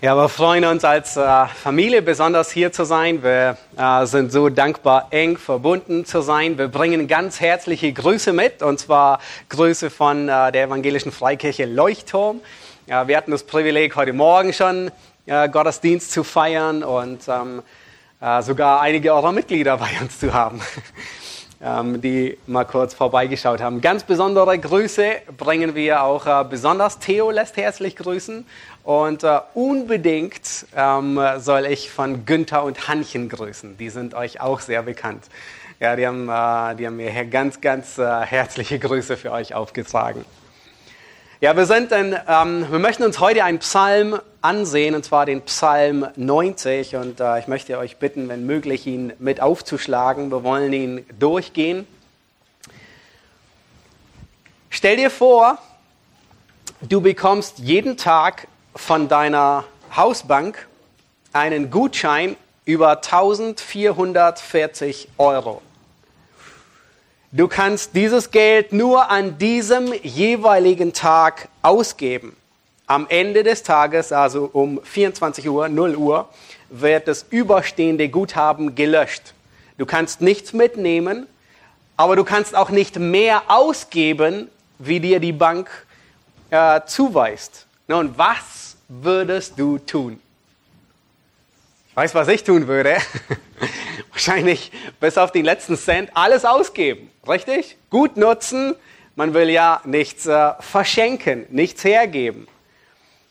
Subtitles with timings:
[0.00, 3.20] Ja, wir freuen uns als äh, Familie besonders hier zu sein.
[3.24, 6.56] Wir äh, sind so dankbar, eng verbunden zu sein.
[6.56, 12.40] Wir bringen ganz herzliche Grüße mit, und zwar Grüße von äh, der evangelischen Freikirche Leuchtturm.
[12.86, 14.90] Wir hatten das Privileg, heute Morgen schon
[15.26, 17.62] Gottesdienst zu feiern und ähm,
[18.20, 20.60] äh, sogar einige eurer Mitglieder bei uns zu haben.
[21.60, 23.80] ähm, die mal kurz vorbeigeschaut haben.
[23.80, 26.98] Ganz besondere Grüße bringen wir auch äh, besonders.
[26.98, 28.46] Theo lässt herzlich grüßen
[28.84, 33.76] und äh, unbedingt ähm, soll ich von Günther und Hannchen grüßen.
[33.76, 35.24] Die sind euch auch sehr bekannt.
[35.80, 40.24] Ja, die haben, äh, die haben mir ganz, ganz herzliche Grüße für euch aufgetragen.
[41.40, 45.42] Ja, wir sind in, ähm, wir möchten uns heute einen Psalm ansehen, und zwar den
[45.42, 46.96] Psalm 90.
[46.96, 50.32] Und äh, ich möchte euch bitten, wenn möglich, ihn mit aufzuschlagen.
[50.32, 51.86] Wir wollen ihn durchgehen.
[54.68, 55.58] Stell dir vor,
[56.82, 59.62] du bekommst jeden Tag von deiner
[59.94, 60.66] Hausbank
[61.32, 62.34] einen Gutschein
[62.64, 65.62] über 1440 Euro.
[67.30, 72.34] Du kannst dieses Geld nur an diesem jeweiligen Tag ausgeben.
[72.86, 76.28] Am Ende des Tages, also um 24 Uhr, 0 Uhr,
[76.70, 79.34] wird das überstehende Guthaben gelöscht.
[79.76, 81.26] Du kannst nichts mitnehmen,
[81.98, 84.48] aber du kannst auch nicht mehr ausgeben,
[84.78, 85.68] wie dir die Bank
[86.48, 87.66] äh, zuweist.
[87.88, 90.18] Nun, was würdest du tun?
[91.94, 92.96] Weiß, was ich tun würde.
[94.10, 97.10] Wahrscheinlich bis auf den letzten Cent alles ausgeben.
[97.26, 97.76] Richtig?
[97.90, 98.74] Gut nutzen.
[99.16, 102.46] Man will ja nichts äh, verschenken, nichts hergeben.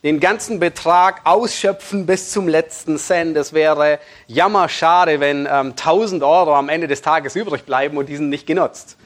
[0.03, 3.35] Den ganzen Betrag ausschöpfen bis zum letzten Cent.
[3.35, 8.29] Das wäre jammerschade, wenn ähm, 1000 Euro am Ende des Tages übrig bleiben und diesen
[8.29, 8.97] nicht genutzt.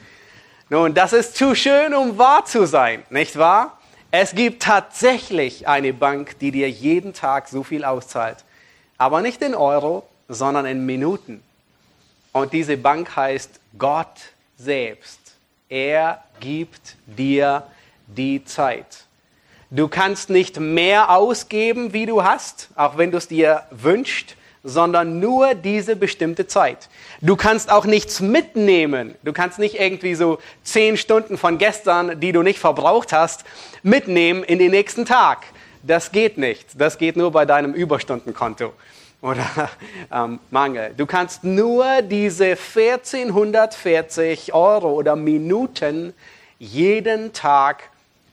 [0.68, 3.78] Nun, das ist zu schön, um wahr zu sein, nicht wahr?
[4.10, 8.44] Es gibt tatsächlich eine Bank, die dir jeden Tag so viel auszahlt.
[8.98, 11.42] Aber nicht in Euro, sondern in Minuten.
[12.32, 15.20] Und diese Bank heißt Gott selbst.
[15.68, 17.64] Er gibt dir
[18.06, 19.04] die Zeit.
[19.70, 25.18] Du kannst nicht mehr ausgeben, wie du hast, auch wenn du es dir wünschst, sondern
[25.18, 26.88] nur diese bestimmte Zeit.
[27.20, 29.14] Du kannst auch nichts mitnehmen.
[29.24, 33.44] Du kannst nicht irgendwie so zehn Stunden von gestern, die du nicht verbraucht hast,
[33.82, 35.44] mitnehmen in den nächsten Tag.
[35.82, 36.68] Das geht nicht.
[36.74, 38.72] Das geht nur bei deinem Überstundenkonto
[39.22, 39.70] oder
[40.12, 40.92] ähm, Mangel.
[40.96, 46.12] Du kannst nur diese 1440 Euro oder Minuten
[46.58, 47.84] jeden Tag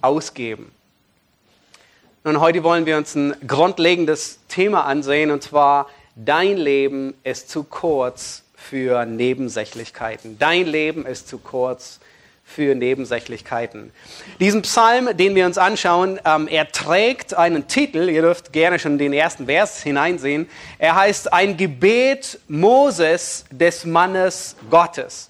[0.02, 0.72] ausgeben.
[2.24, 7.64] Und heute wollen wir uns ein grundlegendes Thema ansehen, und zwar, dein Leben ist zu
[7.64, 10.38] kurz für Nebensächlichkeiten.
[10.38, 12.02] Dein Leben ist zu kurz
[12.50, 13.92] für Nebensächlichkeiten.
[14.40, 18.98] Diesen Psalm, den wir uns anschauen, ähm, er trägt einen Titel, ihr dürft gerne schon
[18.98, 20.50] den ersten Vers hineinsehen.
[20.80, 25.30] Er heißt ein Gebet Moses des Mannes Gottes.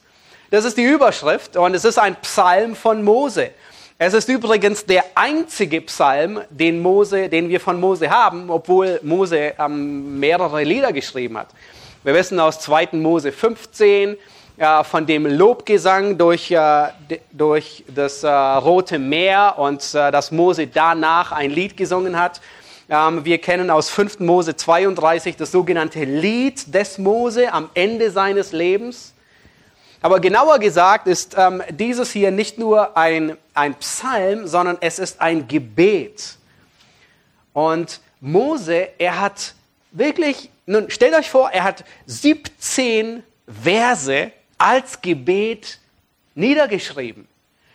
[0.50, 3.52] Das ist die Überschrift und es ist ein Psalm von Mose.
[4.00, 9.54] Es ist übrigens der einzige Psalm, den, Mose, den wir von Mose haben, obwohl Mose
[9.60, 11.50] ähm, mehrere Lieder geschrieben hat.
[12.04, 12.90] Wir wissen aus 2.
[12.94, 14.16] Mose 15,
[14.60, 16.90] äh, von dem Lobgesang durch, äh,
[17.32, 22.42] durch das äh, Rote Meer und äh, dass Mose danach ein Lied gesungen hat.
[22.90, 24.20] Ähm, wir kennen aus 5.
[24.20, 29.14] Mose 32 das sogenannte Lied des Mose am Ende seines Lebens.
[30.02, 35.22] Aber genauer gesagt ist ähm, dieses hier nicht nur ein, ein Psalm, sondern es ist
[35.22, 36.38] ein Gebet.
[37.54, 39.54] Und Mose, er hat
[39.92, 43.24] wirklich, nun stellt euch vor, er hat 17
[43.64, 45.80] Verse als Gebet
[46.36, 47.28] niedergeschrieben.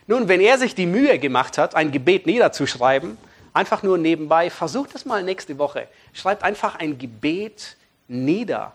[0.07, 3.17] Nun, wenn er sich die Mühe gemacht hat, ein Gebet niederzuschreiben,
[3.53, 5.89] einfach nur nebenbei, versucht es mal nächste Woche.
[6.13, 8.73] Schreibt einfach ein Gebet nieder.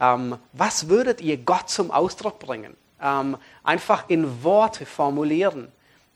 [0.00, 2.74] Ähm, was würdet ihr Gott zum Ausdruck bringen?
[3.00, 5.68] Ähm, einfach in Worte formulieren.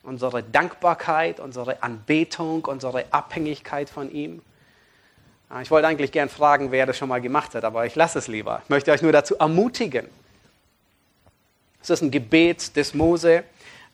[0.03, 4.41] Unsere Dankbarkeit, unsere Anbetung, unsere Abhängigkeit von ihm.
[5.53, 8.19] Äh, ich wollte eigentlich gern fragen, wer das schon mal gemacht hat, aber ich lasse
[8.19, 8.63] es lieber.
[8.65, 10.09] Ich möchte euch nur dazu ermutigen.
[11.91, 13.45] Ist ein Gebet des Mose.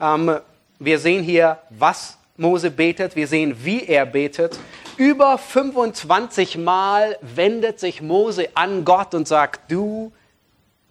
[0.01, 0.39] Ähm,
[0.79, 3.17] wir sehen hier, was Mose betet.
[3.17, 4.59] Wir sehen, wie er betet.
[4.97, 10.13] Über 25 Mal wendet sich Mose an Gott und sagt, du,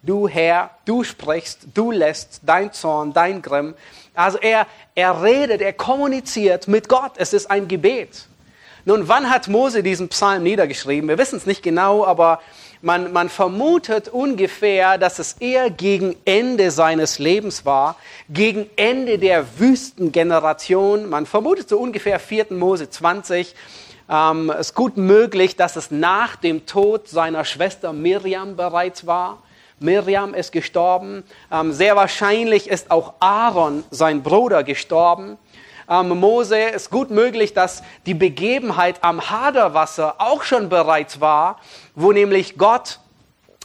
[0.03, 3.73] du Herr, du sprichst, du lässt dein Zorn, dein Grimm.
[4.13, 7.13] Also er, er redet, er kommuniziert mit Gott.
[7.17, 8.27] Es ist ein Gebet.
[8.85, 11.07] Nun, wann hat Mose diesen Psalm niedergeschrieben?
[11.07, 12.41] Wir wissen es nicht genau, aber
[12.81, 17.95] man, man vermutet ungefähr, dass es eher gegen Ende seines Lebens war,
[18.29, 21.09] gegen Ende der Wüstengeneration.
[21.09, 22.47] Man vermutet so ungefähr 4.
[22.51, 23.55] Mose 20.
[24.09, 29.43] Ähm, es ist gut möglich, dass es nach dem Tod seiner Schwester Miriam bereits war.
[29.79, 31.23] Miriam ist gestorben.
[31.51, 35.37] Ähm, sehr wahrscheinlich ist auch Aaron, sein Bruder, gestorben.
[35.91, 41.59] Ähm, Mose ist gut möglich, dass die Begebenheit am Haderwasser auch schon bereits war,
[41.95, 42.99] wo nämlich Gott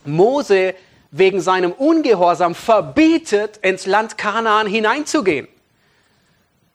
[0.05, 0.75] Mose
[1.13, 5.47] wegen seinem Ungehorsam verbietet, ins Land Kanaan hineinzugehen.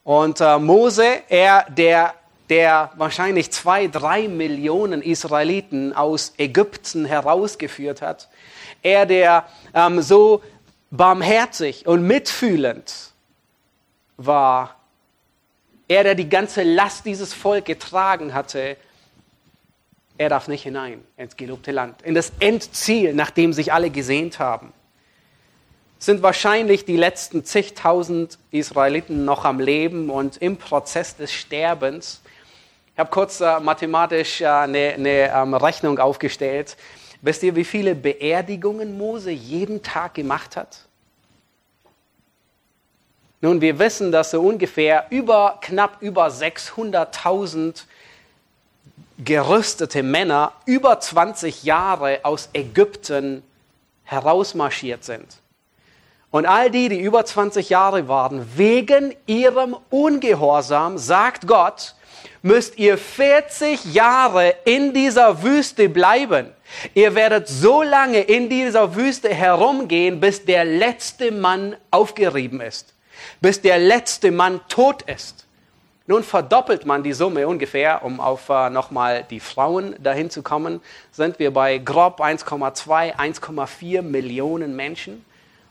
[0.05, 2.13] Und äh, Mose, er, der,
[2.49, 8.29] der wahrscheinlich zwei, drei Millionen Israeliten aus Ägypten herausgeführt hat,
[8.81, 10.41] er, der ähm, so
[10.91, 13.11] barmherzig und mitfühlend
[14.15, 14.80] war,
[15.91, 18.77] er, der die ganze Last dieses Volk getragen hatte,
[20.17, 24.39] er darf nicht hinein ins gelobte Land, in das Endziel, nach dem sich alle gesehnt
[24.39, 24.71] haben.
[25.99, 32.21] Sind wahrscheinlich die letzten zigtausend Israeliten noch am Leben und im Prozess des Sterbens.
[32.93, 36.77] Ich habe kurz äh, mathematisch äh, eine, eine ähm, Rechnung aufgestellt.
[37.21, 40.85] Wisst ihr, wie viele Beerdigungen Mose jeden Tag gemacht hat?
[43.41, 47.83] Nun, wir wissen, dass so ungefähr über, knapp über 600.000
[49.23, 53.43] gerüstete Männer über 20 Jahre aus Ägypten
[54.03, 55.25] herausmarschiert sind.
[56.31, 61.95] Und all die, die über 20 Jahre waren, wegen ihrem Ungehorsam, sagt Gott,
[62.41, 66.51] müsst ihr 40 Jahre in dieser Wüste bleiben.
[66.93, 72.93] Ihr werdet so lange in dieser Wüste herumgehen, bis der letzte Mann aufgerieben ist,
[73.39, 75.45] bis der letzte Mann tot ist.
[76.07, 80.81] Nun verdoppelt man die Summe ungefähr, um auf äh, nochmal die Frauen dahin zu kommen,
[81.11, 85.23] sind wir bei grob 1,2, 1,4 Millionen Menschen.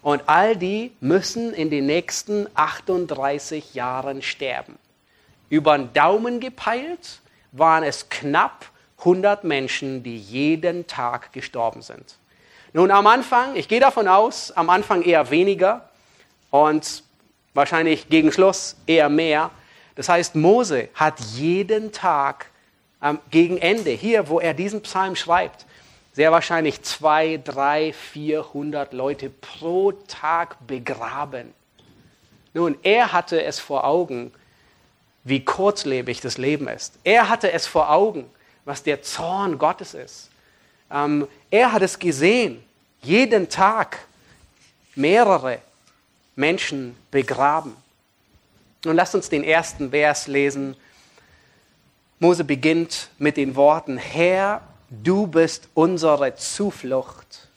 [0.03, 4.79] Und all die müssen in den nächsten 38 Jahren sterben.
[5.51, 7.21] Über den Daumen gepeilt
[7.53, 8.67] waren es knapp
[9.01, 12.17] 100 Menschen, die jeden Tag gestorben sind.
[12.73, 15.89] Nun am Anfang, ich gehe davon aus, am Anfang eher weniger
[16.51, 17.03] und
[17.55, 19.51] wahrscheinlich gegen Schluss eher mehr.
[19.95, 22.47] Das heißt, Mose hat jeden Tag
[23.03, 25.67] ähm, gegen Ende, hier, wo er diesen Psalm schreibt,
[26.13, 31.55] sehr wahrscheinlich zwei, drei, vierhundert Leute pro Tag begraben.
[32.53, 34.33] Nun, er hatte es vor Augen,
[35.23, 36.95] wie kurzlebig das Leben ist.
[37.05, 38.29] Er hatte es vor Augen,
[38.65, 40.31] was der Zorn Gottes ist.
[40.91, 42.63] Ähm, er hat es gesehen,
[43.03, 43.99] jeden Tag
[44.95, 45.61] mehrere
[46.41, 47.77] Menschen begraben.
[48.85, 50.75] Nun lasst uns den ersten Vers lesen.
[52.19, 57.49] Mose beginnt mit den Worten, Herr, du bist unsere Zuflucht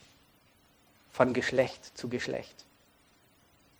[1.11, 2.63] von Geschlecht zu Geschlecht.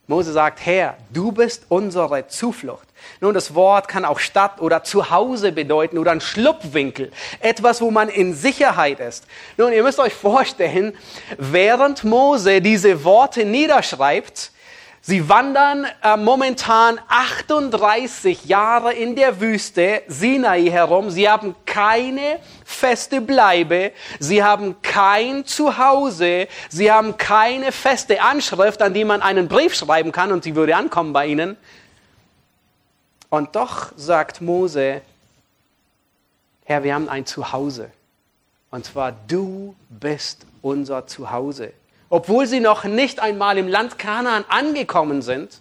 [0.06, 2.86] Mose sagt, Herr, du bist unsere Zuflucht.
[3.20, 7.10] Nun, das Wort kann auch Stadt oder Zuhause bedeuten oder ein Schlupfwinkel.
[7.40, 9.26] Etwas, wo man in Sicherheit ist.
[9.56, 10.94] Nun, ihr müsst euch vorstellen,
[11.38, 14.52] während Mose diese Worte niederschreibt,
[15.06, 21.10] Sie wandern äh, momentan 38 Jahre in der Wüste Sinai herum.
[21.10, 23.92] Sie haben keine feste Bleibe.
[24.18, 26.48] Sie haben kein Zuhause.
[26.70, 30.74] Sie haben keine feste Anschrift, an die man einen Brief schreiben kann und sie würde
[30.74, 31.58] ankommen bei ihnen.
[33.28, 35.02] Und doch sagt Mose,
[36.64, 37.90] Herr, wir haben ein Zuhause.
[38.70, 41.74] Und zwar du bist unser Zuhause
[42.08, 45.60] obwohl sie noch nicht einmal im Land Kanaan angekommen sind,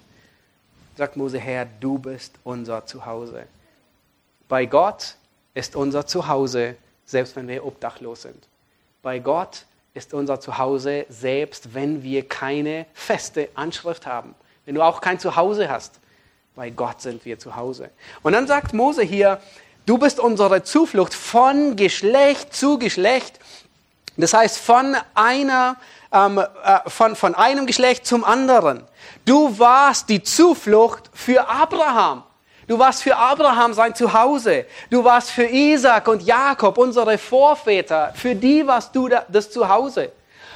[0.96, 3.46] sagt Mose, Herr, du bist unser Zuhause.
[4.48, 5.16] Bei Gott
[5.54, 8.48] ist unser Zuhause, selbst wenn wir obdachlos sind.
[9.02, 14.36] Bei Gott ist unser Zuhause, selbst wenn wir keine feste Anschrift haben.
[14.66, 16.00] Wenn du auch kein Zuhause hast,
[16.56, 17.90] bei Gott sind wir zu Hause.
[18.22, 19.42] Und dann sagt Mose hier,
[19.86, 23.40] du bist unsere Zuflucht von Geschlecht zu Geschlecht.
[24.18, 25.78] Das heißt, von einer
[26.13, 28.84] ähm, äh, von, von einem Geschlecht zum anderen.
[29.25, 32.24] Du warst die Zuflucht für Abraham.
[32.67, 34.65] Du warst für Abraham sein Zuhause.
[34.89, 38.13] Du warst für Isaac und Jakob, unsere Vorväter.
[38.15, 40.12] Für die warst du das Zuhause.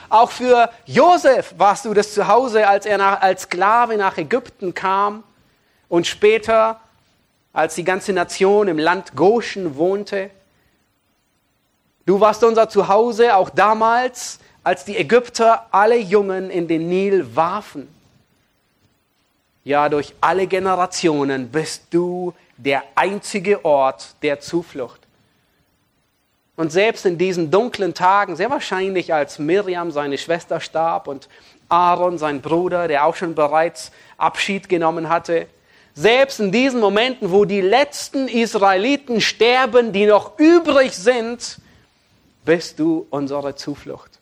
[0.09, 5.23] Auch für Josef warst du das Zuhause, als er nach, als Sklave nach Ägypten kam
[5.89, 6.79] und später,
[7.51, 10.29] als die ganze Nation im Land Goshen wohnte.
[12.05, 17.87] Du warst unser Zuhause auch damals, als die Ägypter alle Jungen in den Nil warfen.
[19.63, 24.99] Ja, durch alle Generationen bist du der einzige Ort der Zuflucht.
[26.57, 31.29] Und selbst in diesen dunklen Tagen, sehr wahrscheinlich als Miriam, seine Schwester, starb und
[31.69, 35.47] Aaron, sein Bruder, der auch schon bereits Abschied genommen hatte,
[35.93, 41.57] selbst in diesen Momenten, wo die letzten Israeliten sterben, die noch übrig sind,
[42.43, 44.16] bist du unsere Zuflucht.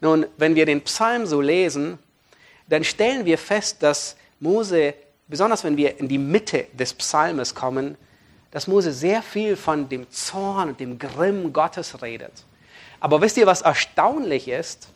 [0.00, 1.98] Nun, wenn wir den Psalm so lesen,
[2.68, 4.94] dann stellen wir fest, dass Mose,
[5.28, 7.96] besonders wenn wir in die Mitte des Psalmes kommen,
[8.50, 12.32] dass Mose sehr viel von dem Zorn und dem Grimm Gottes redet.
[13.00, 14.88] Aber wisst ihr, was erstaunlich ist?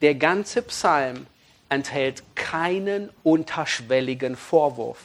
[0.00, 1.26] Der ganze Psalm
[1.68, 4.98] enthält keinen unterschwelligen Vorwurf.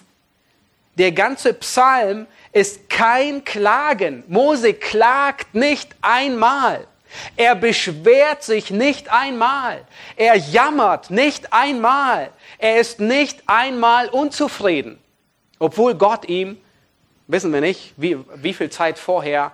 [0.98, 4.24] Der ganze Psalm ist kein Klagen.
[4.28, 6.88] Mose klagt nicht einmal.
[7.36, 9.82] Er beschwert sich nicht einmal.
[10.16, 12.32] Er jammert nicht einmal.
[12.58, 15.00] Er ist nicht einmal unzufrieden.
[15.60, 16.58] Obwohl Gott ihm,
[17.28, 19.52] wissen wir nicht, wie, wie viel Zeit vorher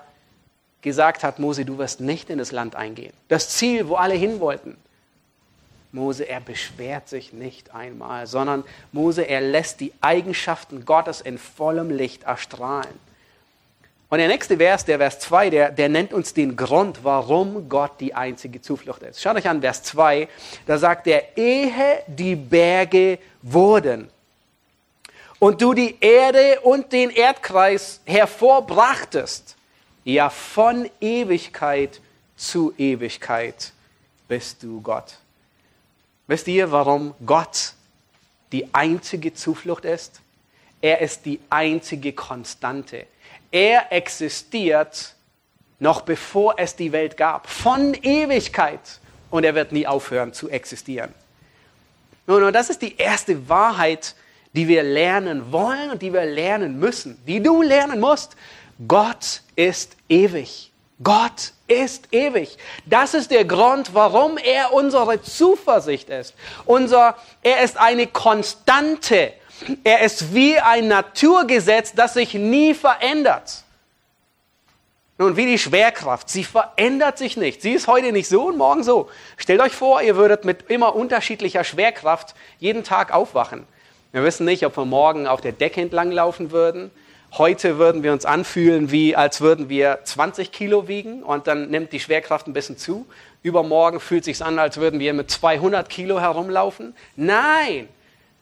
[0.82, 3.13] gesagt hat, Mose, du wirst nicht in das Land eingehen.
[3.27, 4.77] Das Ziel, wo alle hin wollten.
[5.91, 11.89] Mose, er beschwert sich nicht einmal, sondern Mose, er lässt die Eigenschaften Gottes in vollem
[11.89, 13.11] Licht erstrahlen.
[14.12, 17.94] Und der nächste Vers, der Vers 2, der, der nennt uns den Grund, warum Gott
[18.01, 19.22] die einzige Zuflucht ist.
[19.22, 20.27] Schaut euch an, Vers 2,
[20.65, 24.10] da sagt er, ehe die Berge wurden
[25.39, 29.56] und du die Erde und den Erdkreis hervorbrachtest,
[30.03, 32.01] ja von Ewigkeit
[32.36, 33.72] zu Ewigkeit
[34.27, 35.20] bist du Gott.
[36.27, 37.75] Wisst ihr, warum Gott
[38.51, 40.20] die einzige Zuflucht ist?
[40.82, 43.06] Er ist die einzige Konstante.
[43.51, 45.15] Er existiert
[45.81, 48.79] noch bevor es die Welt gab, von Ewigkeit.
[49.29, 51.13] Und er wird nie aufhören zu existieren.
[52.27, 54.15] Nun, das ist die erste Wahrheit,
[54.53, 58.36] die wir lernen wollen und die wir lernen müssen, die du lernen musst.
[58.88, 60.72] Gott ist ewig.
[61.01, 62.58] Gott ist ewig.
[62.86, 66.36] Das ist der Grund, warum er unsere Zuversicht ist.
[66.65, 69.34] Unser, er ist eine Konstante
[69.84, 73.63] er ist wie ein Naturgesetz, das sich nie verändert.
[75.18, 77.62] Nun, wie die Schwerkraft, sie verändert sich nicht.
[77.62, 79.08] Sie ist heute nicht so und morgen so.
[79.38, 83.68] Stellt euch vor, ihr würdet mit immer unterschiedlicher Schwerkraft jeden Tag aufwachen.
[84.12, 86.89] Wir wissen nicht, ob wir morgen auf der Decke entlang laufen würden.
[87.38, 91.94] Heute würden wir uns anfühlen, wie als würden wir 20 Kilo wiegen und dann nimmt
[91.94, 93.06] die Schwerkraft ein bisschen zu.
[93.44, 96.96] Übermorgen fühlt es sich an, als würden wir mit 200 Kilo herumlaufen.
[97.15, 97.88] Nein,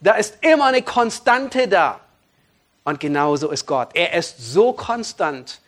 [0.01, 2.00] da ist immer eine Konstante da.
[2.84, 3.89] Und genauso ist Gott.
[3.94, 5.62] Er ist so konstant.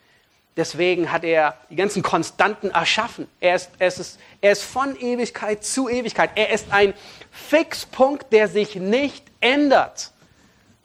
[0.57, 3.27] Deswegen hat er die ganzen Konstanten erschaffen.
[3.39, 6.31] Er ist, er, ist, er ist von Ewigkeit zu Ewigkeit.
[6.35, 6.93] Er ist ein
[7.31, 10.11] Fixpunkt, der sich nicht ändert.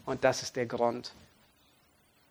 [0.05, 1.13] Und das ist der Grund,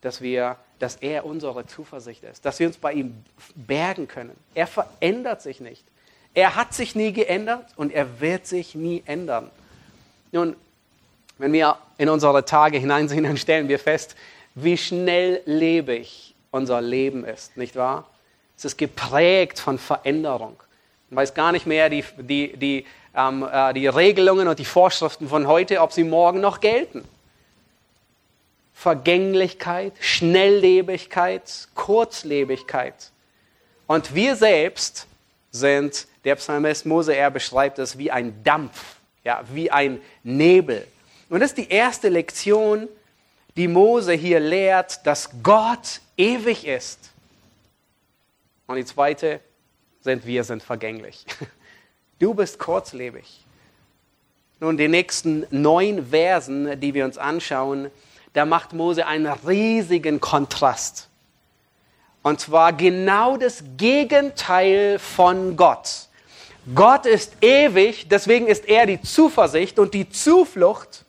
[0.02, 4.36] dass, wir, dass er unsere Zuversicht ist, dass wir uns bei ihm bergen können.
[4.54, 5.84] Er verändert sich nicht.
[6.34, 9.52] Er hat sich nie geändert und er wird sich nie ändern.
[10.32, 10.56] Nun,
[11.38, 14.16] wenn wir in unsere Tage hineinsehen, dann stellen wir fest,
[14.56, 18.10] wie schnelllebig unser Leben ist, nicht wahr?
[18.58, 20.56] Es ist geprägt von Veränderung.
[21.10, 25.28] Man weiß gar nicht mehr die, die, die, ähm, äh, die Regelungen und die Vorschriften
[25.28, 27.04] von heute, ob sie morgen noch gelten.
[28.74, 33.12] Vergänglichkeit, Schnelllebigkeit, Kurzlebigkeit.
[33.88, 35.08] Und wir selbst
[35.52, 40.88] sind, der Psalmist Mose, er beschreibt es wie ein Dampf, ja, wie ein Nebel.
[41.36, 42.88] Und das ist die erste Lektion,
[43.58, 47.12] die Mose hier lehrt, dass Gott ewig ist.
[48.68, 49.42] Und die zweite
[50.00, 51.26] sind, wir sind vergänglich.
[52.20, 53.44] Du bist kurzlebig.
[54.62, 57.92] Nun, die nächsten neun Versen, die wir uns anschauen,
[58.32, 61.10] da macht Mose einen riesigen Kontrast.
[62.24, 66.08] Und zwar genau das Gegenteil von Gott.
[66.74, 71.05] Gott ist ewig, deswegen ist er die Zuversicht und die Zuflucht.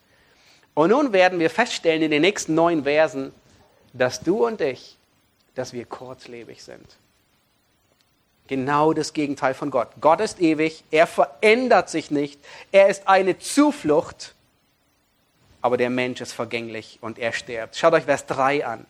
[0.77, 3.33] Und nun werden wir feststellen in den nächsten neun Versen,
[3.95, 4.99] dass du und ich,
[5.55, 6.99] dass wir kurzlebig sind.
[8.47, 9.89] Genau das Gegenteil von Gott.
[10.03, 12.39] Gott ist ewig, er verändert sich nicht,
[12.73, 14.35] er ist eine Zuflucht,
[15.63, 17.75] aber der Mensch ist vergänglich und er stirbt.
[17.75, 18.87] Schaut euch Vers 3 an.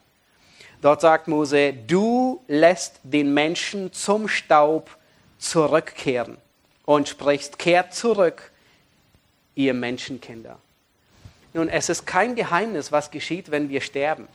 [0.82, 4.90] Dort sagt Mose, du lässt den Menschen zum Staub
[5.38, 6.36] zurückkehren
[6.84, 8.50] und sprichst, kehrt zurück,
[9.54, 10.58] ihr Menschenkinder.
[11.56, 14.28] Nun, es ist kein Geheimnis, was geschieht, wenn wir sterben.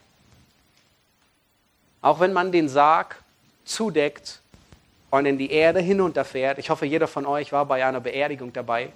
[2.01, 3.15] Auch wenn man den Sarg
[3.63, 4.41] zudeckt
[5.11, 8.91] und in die Erde hinunterfährt, ich hoffe, jeder von euch war bei einer Beerdigung dabei,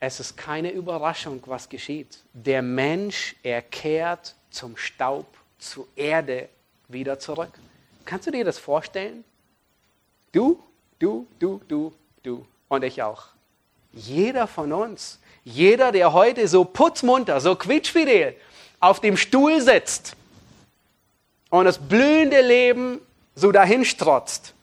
[0.00, 2.24] es ist keine Überraschung, was geschieht.
[2.32, 5.28] Der Mensch, er kehrt zum Staub,
[5.60, 6.48] zur Erde
[6.88, 7.52] wieder zurück.
[8.04, 9.22] Kannst du dir das vorstellen?
[10.32, 10.60] Du,
[10.98, 11.94] du, du, du,
[12.24, 13.26] du und ich auch.
[13.92, 15.20] Jeder von uns.
[15.52, 18.36] Jeder, der heute so putzmunter, so quietschfidel
[18.78, 20.16] auf dem Stuhl sitzt
[21.50, 23.00] und das blühende Leben
[23.34, 24.54] so dahinstrotzt,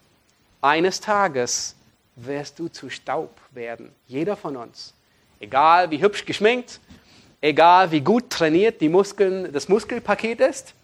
[0.62, 1.74] eines Tages
[2.16, 3.92] wirst du zu Staub werden.
[4.06, 4.94] Jeder von uns.
[5.40, 6.80] Egal wie hübsch geschminkt,
[7.40, 10.74] egal wie gut trainiert die Muskeln, das Muskelpaket ist,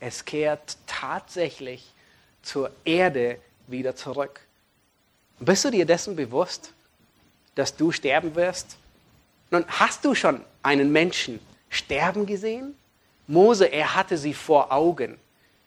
[0.00, 1.92] es kehrt tatsächlich
[2.42, 3.38] zur Erde
[3.68, 4.40] wieder zurück.
[5.38, 6.72] Bist du dir dessen bewusst,
[7.54, 8.76] dass du sterben wirst?
[9.52, 12.74] Nun, hast du schon einen Menschen sterben gesehen?
[13.26, 15.18] Mose, er hatte sie vor Augen.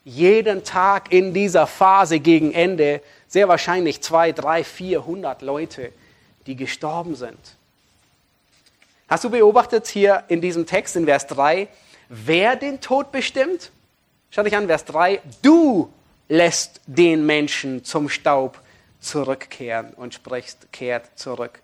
[0.03, 5.91] Jeden Tag in dieser Phase gegen Ende sehr wahrscheinlich zwei, drei, vierhundert Leute,
[6.47, 7.37] die gestorben sind.
[9.07, 11.67] Hast du beobachtet hier in diesem Text in Vers 3,
[12.09, 13.71] wer den Tod bestimmt?
[14.31, 15.21] Schau dich an, Vers 3.
[15.43, 15.93] Du
[16.27, 18.59] lässt den Menschen zum Staub
[18.99, 21.61] zurückkehren und sprichst, kehrt zurück,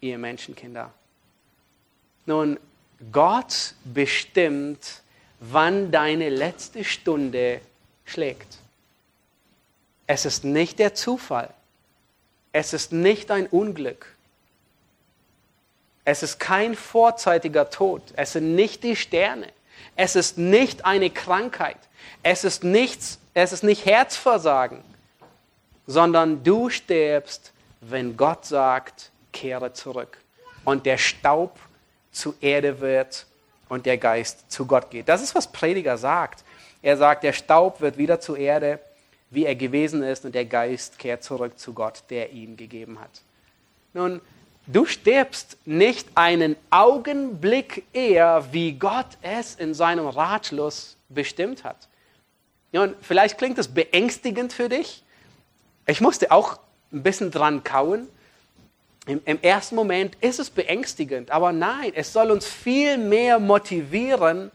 [0.00, 0.90] ihr Menschenkinder.
[2.26, 2.58] Nun,
[3.10, 5.02] Gott bestimmt,
[5.40, 7.60] wann deine letzte Stunde
[8.04, 8.58] schlägt.
[10.06, 11.52] Es ist nicht der Zufall.
[12.52, 14.14] Es ist nicht ein Unglück.
[16.04, 18.02] Es ist kein vorzeitiger Tod.
[18.16, 19.48] Es sind nicht die Sterne.
[19.96, 21.78] Es ist nicht eine Krankheit.
[22.22, 24.82] Es ist, nichts, es ist nicht Herzversagen,
[25.86, 30.18] sondern du stirbst, wenn Gott sagt, kehre zurück.
[30.64, 31.58] Und der Staub
[32.12, 33.26] zu Erde wird
[33.68, 35.08] und der Geist zu Gott geht.
[35.08, 36.44] Das ist, was Prediger sagt.
[36.82, 38.78] Er sagt, der Staub wird wieder zu Erde,
[39.30, 43.22] wie er gewesen ist, und der Geist kehrt zurück zu Gott, der ihn gegeben hat.
[43.94, 44.20] Nun,
[44.66, 51.88] du stirbst nicht einen Augenblick eher, wie Gott es in seinem Ratschluss bestimmt hat.
[52.72, 55.02] Nun, vielleicht klingt es beängstigend für dich.
[55.86, 56.58] Ich musste auch
[56.92, 58.08] ein bisschen dran kauen.
[59.06, 64.52] Im, Im, ersten Moment ist es beängstigend, aber nein, es soll uns viel mehr motivieren,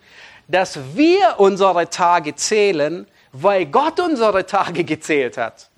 [0.47, 5.69] dass wir unsere Tage zählen, weil Gott unsere Tage gezählt hat.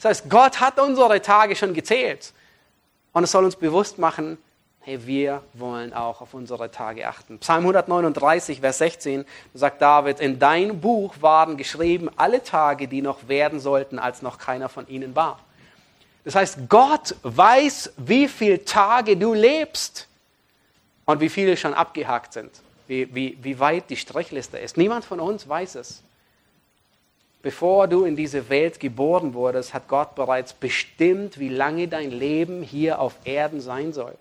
[0.00, 2.32] Das heißt, Gott hat unsere Tage schon gezählt.
[3.12, 4.38] Und es soll uns bewusst machen,
[4.80, 7.38] hey, wir wollen auch auf unsere Tage achten.
[7.38, 13.28] Psalm 139, Vers 16, sagt David, in dein Buch waren geschrieben alle Tage, die noch
[13.28, 15.40] werden sollten, als noch keiner von ihnen war.
[16.24, 20.08] Das heißt, Gott weiß, wie viele Tage du lebst
[21.04, 22.50] und wie viele schon abgehakt sind,
[22.86, 24.76] wie, wie, wie weit die Strichliste ist.
[24.76, 26.02] Niemand von uns weiß es.
[27.40, 32.62] Bevor du in diese Welt geboren wurdest, hat Gott bereits bestimmt, wie lange dein Leben
[32.62, 34.16] hier auf Erden sein soll.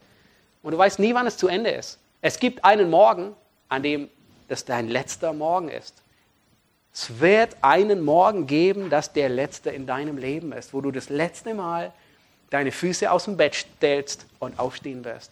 [0.62, 1.98] Und du weißt nie, wann es zu Ende ist.
[2.22, 3.34] Es gibt einen Morgen,
[3.70, 4.10] an dem
[4.48, 5.96] das dein letzter Morgen ist.
[7.00, 11.10] Es wird einen Morgen geben, dass der letzte in deinem Leben ist, wo du das
[11.10, 11.94] letzte Mal
[12.50, 15.30] deine Füße aus dem Bett stellst und aufstehen wirst.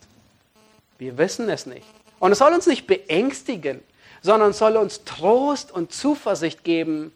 [0.99, 1.87] Wir wissen es nicht.
[2.19, 3.83] Und es soll uns nicht beängstigen,
[4.21, 7.11] sondern soll uns Trost und Zuversicht geben,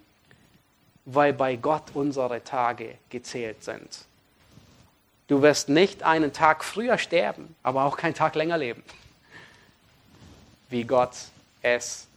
[1.06, 4.06] weil bei Gott unsere Tage gezählt sind.
[5.28, 8.82] Du wirst nicht einen Tag früher sterben, aber auch keinen Tag länger leben,
[10.72, 11.14] wie Gott
[11.62, 12.09] es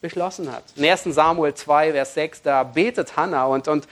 [0.00, 0.64] beschlossen hat.
[0.76, 3.88] In 1 Samuel 2, Vers 6, da betet Hannah und, und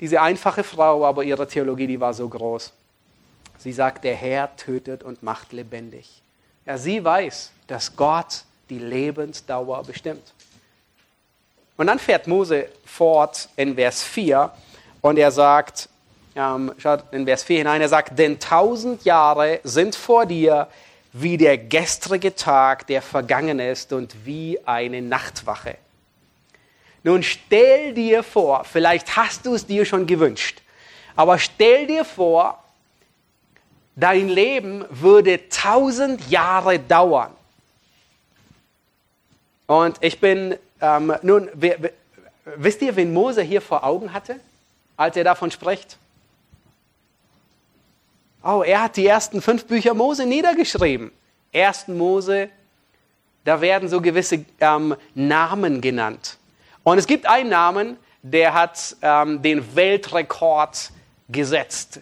[0.00, 2.72] diese einfache Frau, aber ihre Theologie, die war so groß.
[3.58, 6.22] Sie sagt, der Herr tötet und macht lebendig.
[6.64, 10.32] Ja, sie weiß, dass Gott die Lebensdauer bestimmt.
[11.76, 14.50] Und dann fährt Mose fort in Vers 4
[15.00, 15.88] und er sagt,
[16.36, 20.68] ähm, schaut in Vers 4 hinein, er sagt, denn tausend Jahre sind vor dir
[21.12, 25.76] wie der gestrige Tag, der vergangen ist und wie eine Nachtwache.
[27.02, 30.60] Nun stell dir vor, vielleicht hast du es dir schon gewünscht,
[31.16, 32.62] aber stell dir vor,
[33.96, 37.32] dein Leben würde tausend Jahre dauern.
[39.66, 41.50] Und ich bin, ähm, nun,
[42.44, 44.40] wisst ihr, wen Mose hier vor Augen hatte,
[44.96, 45.98] als er davon spricht?
[48.42, 51.10] Oh, er hat die ersten fünf Bücher Mose niedergeschrieben.
[51.50, 52.50] Ersten Mose,
[53.44, 56.38] da werden so gewisse ähm, Namen genannt.
[56.84, 60.92] Und es gibt einen Namen, der hat ähm, den Weltrekord
[61.28, 61.98] gesetzt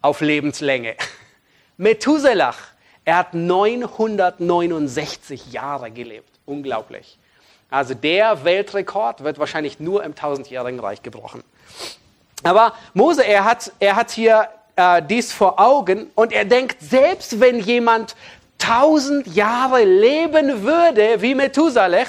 [0.00, 0.94] auf Lebenslänge.
[1.76, 2.54] Methuselah,
[3.04, 6.30] er hat 969 Jahre gelebt.
[6.46, 7.18] Unglaublich.
[7.68, 11.42] Also der Weltrekord wird wahrscheinlich nur im tausendjährigen Reich gebrochen.
[12.42, 14.48] Aber Mose, er hat, er hat hier
[14.80, 18.16] äh, dies vor Augen und er denkt, selbst wenn jemand
[18.58, 22.06] tausend Jahre leben würde wie Methuselah,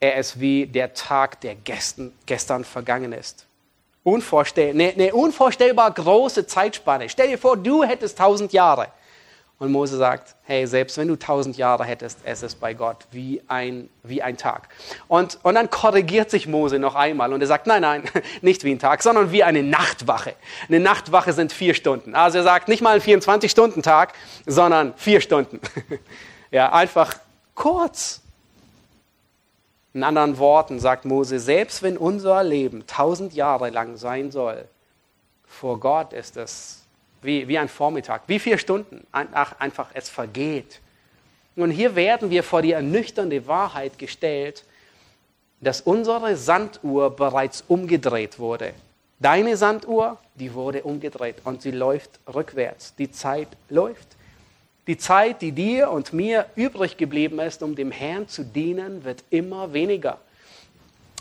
[0.00, 3.46] er ist wie der Tag, der gestern, gestern vergangen ist.
[4.02, 7.08] Unvorstell eine, eine unvorstellbar große Zeitspanne.
[7.08, 8.88] Stell dir vor, du hättest tausend Jahre.
[9.58, 13.40] Und Mose sagt, hey, selbst wenn du tausend Jahre hättest, es ist bei Gott wie
[13.48, 14.68] ein, wie ein Tag.
[15.08, 18.02] Und, und dann korrigiert sich Mose noch einmal und er sagt, nein, nein,
[18.42, 20.34] nicht wie ein Tag, sondern wie eine Nachtwache.
[20.68, 22.14] Eine Nachtwache sind vier Stunden.
[22.14, 24.12] Also er sagt nicht mal ein 24-Stunden-Tag,
[24.46, 25.60] sondern vier Stunden.
[26.52, 27.14] Ja, einfach
[27.56, 28.22] kurz.
[29.92, 34.68] In anderen Worten sagt Mose, selbst wenn unser Leben tausend Jahre lang sein soll,
[35.44, 36.85] vor Gott ist es
[37.22, 40.80] wie, wie ein Vormittag, wie vier Stunden, einfach es vergeht.
[41.56, 44.64] Und hier werden wir vor die ernüchternde Wahrheit gestellt,
[45.60, 48.74] dass unsere Sanduhr bereits umgedreht wurde.
[49.18, 52.94] Deine Sanduhr, die wurde umgedreht und sie läuft rückwärts.
[52.96, 54.08] Die Zeit läuft.
[54.86, 59.24] Die Zeit, die dir und mir übrig geblieben ist, um dem Herrn zu dienen, wird
[59.30, 60.18] immer weniger.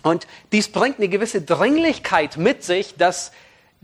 [0.03, 3.31] Und dies bringt eine gewisse Dringlichkeit mit sich, dass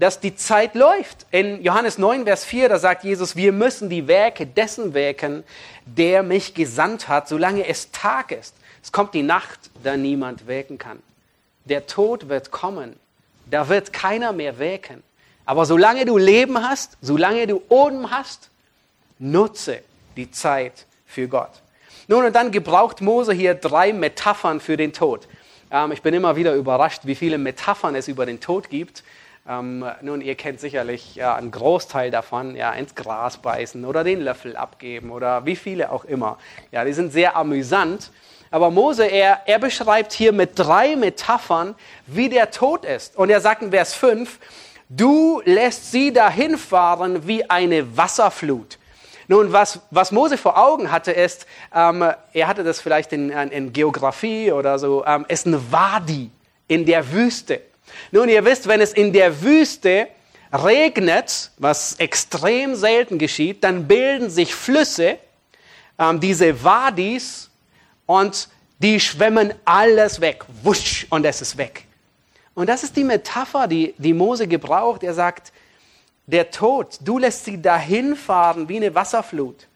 [0.02, 1.28] dass die Zeit läuft.
[1.30, 5.44] In Johannes 9, Vers 4, da sagt Jesus, wir müssen die Werke dessen wirken,
[5.86, 8.56] der mich gesandt hat, solange es Tag ist.
[8.82, 11.04] Es kommt die Nacht, da niemand wirken kann.
[11.66, 12.96] Der Tod wird kommen,
[13.46, 15.04] da wird keiner mehr wirken.
[15.46, 18.50] Aber solange du Leben hast, solange du Odem hast,
[19.20, 19.84] nutze
[20.18, 21.62] die Zeit für Gott.
[22.08, 25.28] Nun, und dann gebraucht Mose hier drei Metaphern für den Tod.
[25.70, 29.04] Ähm, ich bin immer wieder überrascht, wie viele Metaphern es über den Tod gibt.
[29.49, 34.21] Ähm, nun, ihr kennt sicherlich ja, einen Großteil davon, ja, ins Gras beißen oder den
[34.21, 36.38] Löffel abgeben oder wie viele auch immer.
[36.71, 38.12] Ja, die sind sehr amüsant.
[38.51, 41.73] Aber Mose, er, er beschreibt hier mit drei Metaphern,
[42.06, 43.15] wie der Tod ist.
[43.15, 44.39] Und er sagt in Vers 5,
[44.89, 48.77] du lässt sie dahin fahren wie eine Wasserflut.
[49.27, 53.71] Nun, was, was Mose vor Augen hatte, ist, ähm, er hatte das vielleicht in, in
[53.71, 56.30] Geografie oder so, ähm, ist ein Wadi
[56.67, 57.62] in der Wüste.
[58.12, 60.08] Nun, ihr wisst, wenn es in der Wüste
[60.51, 65.17] regnet, was extrem selten geschieht, dann bilden sich Flüsse,
[65.97, 67.49] ähm, diese Wadis,
[68.06, 68.49] und
[68.80, 70.43] die schwemmen alles weg.
[70.63, 71.86] Wusch, und es ist weg.
[72.54, 75.04] Und das ist die Metapher, die, die Mose gebraucht.
[75.04, 75.54] Er sagt,
[76.25, 79.67] der Tod, du lässt sie dahin fahren wie eine Wasserflut.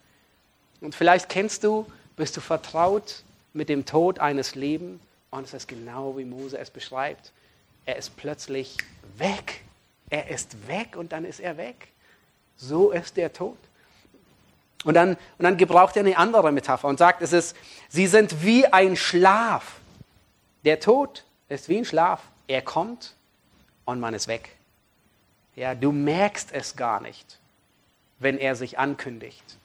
[0.82, 1.86] Und vielleicht kennst du,
[2.18, 3.24] bist du vertraut
[3.54, 5.00] mit dem Tod eines Lebens.
[5.32, 7.32] Und es ist genau wie Mose es beschreibt
[7.86, 8.78] er ist plötzlich
[9.18, 9.62] weg.
[10.10, 11.90] Er ist weg und dann ist er weg.
[12.58, 13.58] So ist der Tod.
[14.84, 17.56] Und dann, und dann gebraucht er eine andere Metapher und sagt, es ist,
[17.90, 19.80] sie sind wie ein Schlaf.
[20.64, 22.22] Der Tod ist wie ein Schlaf.
[22.48, 23.16] Er kommt
[23.86, 24.50] und man ist weg.
[25.56, 27.40] Ja, du merkst es gar nicht,
[28.20, 29.58] wenn er sich ankündigt.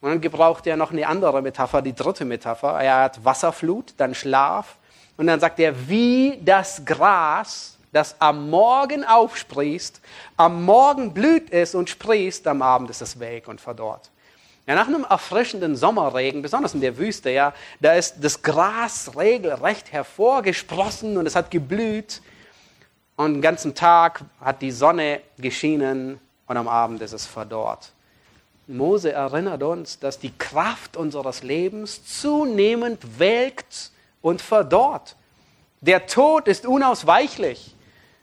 [0.00, 2.80] Und dann gebraucht er noch eine andere Metapher, die dritte Metapher.
[2.80, 4.76] Er hat Wasserflut, dann Schlaf
[5.16, 10.00] und dann sagt er, wie das Gras, das am Morgen aufsprießt,
[10.36, 14.10] am Morgen blüht es und sprießt, am Abend ist es weg und verdorrt.
[14.66, 19.92] Ja, nach einem erfrischenden Sommerregen, besonders in der Wüste, ja, da ist das Gras regelrecht
[19.92, 22.22] hervorgesprossen und es hat geblüht.
[23.16, 27.92] Und den ganzen Tag hat die Sonne geschienen und am Abend ist es verdorrt.
[28.66, 33.90] Mose erinnert uns, dass die Kraft unseres Lebens zunehmend welkt
[34.24, 35.16] und verdorrt.
[35.82, 37.74] Der Tod ist unausweichlich.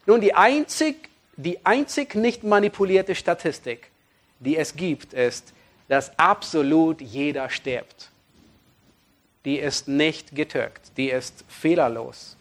[0.08, 3.92] Nun, die einzig, die einzig nicht manipulierte Statistik,
[4.40, 5.54] die es gibt, ist,
[5.88, 8.10] dass absolut jeder stirbt.
[9.46, 12.36] Die ist nicht getürkt, die ist fehlerlos.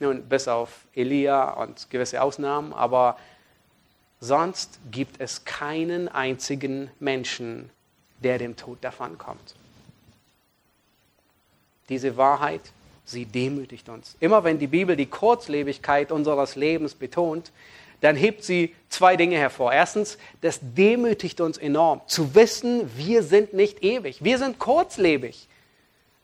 [0.00, 3.16] Nun, bis auf Elia und gewisse Ausnahmen, aber
[4.18, 7.70] sonst gibt es keinen einzigen Menschen,
[8.18, 9.54] der dem Tod davonkommt.
[11.88, 12.62] Diese Wahrheit
[13.10, 14.16] sie demütigt uns.
[14.20, 17.52] Immer wenn die Bibel die Kurzlebigkeit unseres Lebens betont,
[18.00, 19.72] dann hebt sie zwei Dinge hervor.
[19.72, 25.48] Erstens, das demütigt uns enorm, zu wissen, wir sind nicht ewig, wir sind kurzlebig.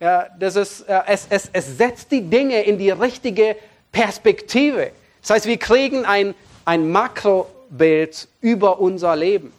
[0.00, 3.56] Ja, das ist, es, es, es setzt die Dinge in die richtige
[3.92, 4.92] Perspektive.
[5.22, 9.52] Das heißt, wir kriegen ein, ein Makrobild über unser Leben.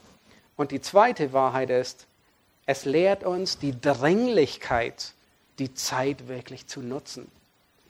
[0.55, 2.05] Und die zweite Wahrheit ist,
[2.65, 5.13] es lehrt uns die Dringlichkeit
[5.59, 7.29] die Zeit wirklich zu nutzen.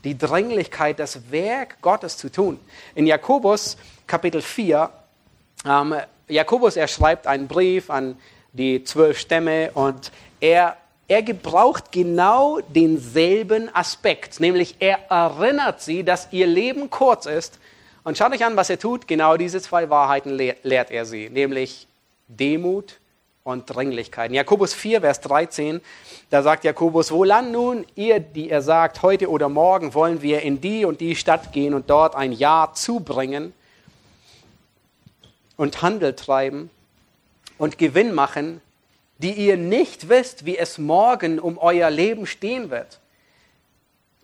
[0.03, 2.59] Die Dringlichkeit, das Werk Gottes zu tun.
[2.95, 4.89] In Jakobus Kapitel 4,
[5.65, 5.95] ähm,
[6.27, 8.17] Jakobus, er schreibt einen Brief an
[8.53, 10.77] die zwölf Stämme und er,
[11.07, 17.59] er gebraucht genau denselben Aspekt, nämlich er erinnert sie, dass ihr Leben kurz ist.
[18.03, 19.05] Und schaut euch an, was er tut.
[19.05, 21.87] Genau diese zwei Wahrheiten lehrt er sie, nämlich
[22.29, 22.99] Demut
[23.47, 24.33] und Dringlichkeiten.
[24.33, 25.79] Jakobus 4, Vers 13,
[26.29, 30.59] da sagt Jakobus, wohlan nun ihr, die ihr sagt, heute oder morgen wollen wir in
[30.59, 33.53] die und die Stadt gehen und dort ein Jahr zubringen
[35.55, 36.69] und Handel treiben
[37.57, 38.59] und Gewinn machen,
[39.17, 42.99] die ihr nicht wisst, wie es morgen um euer Leben stehen wird.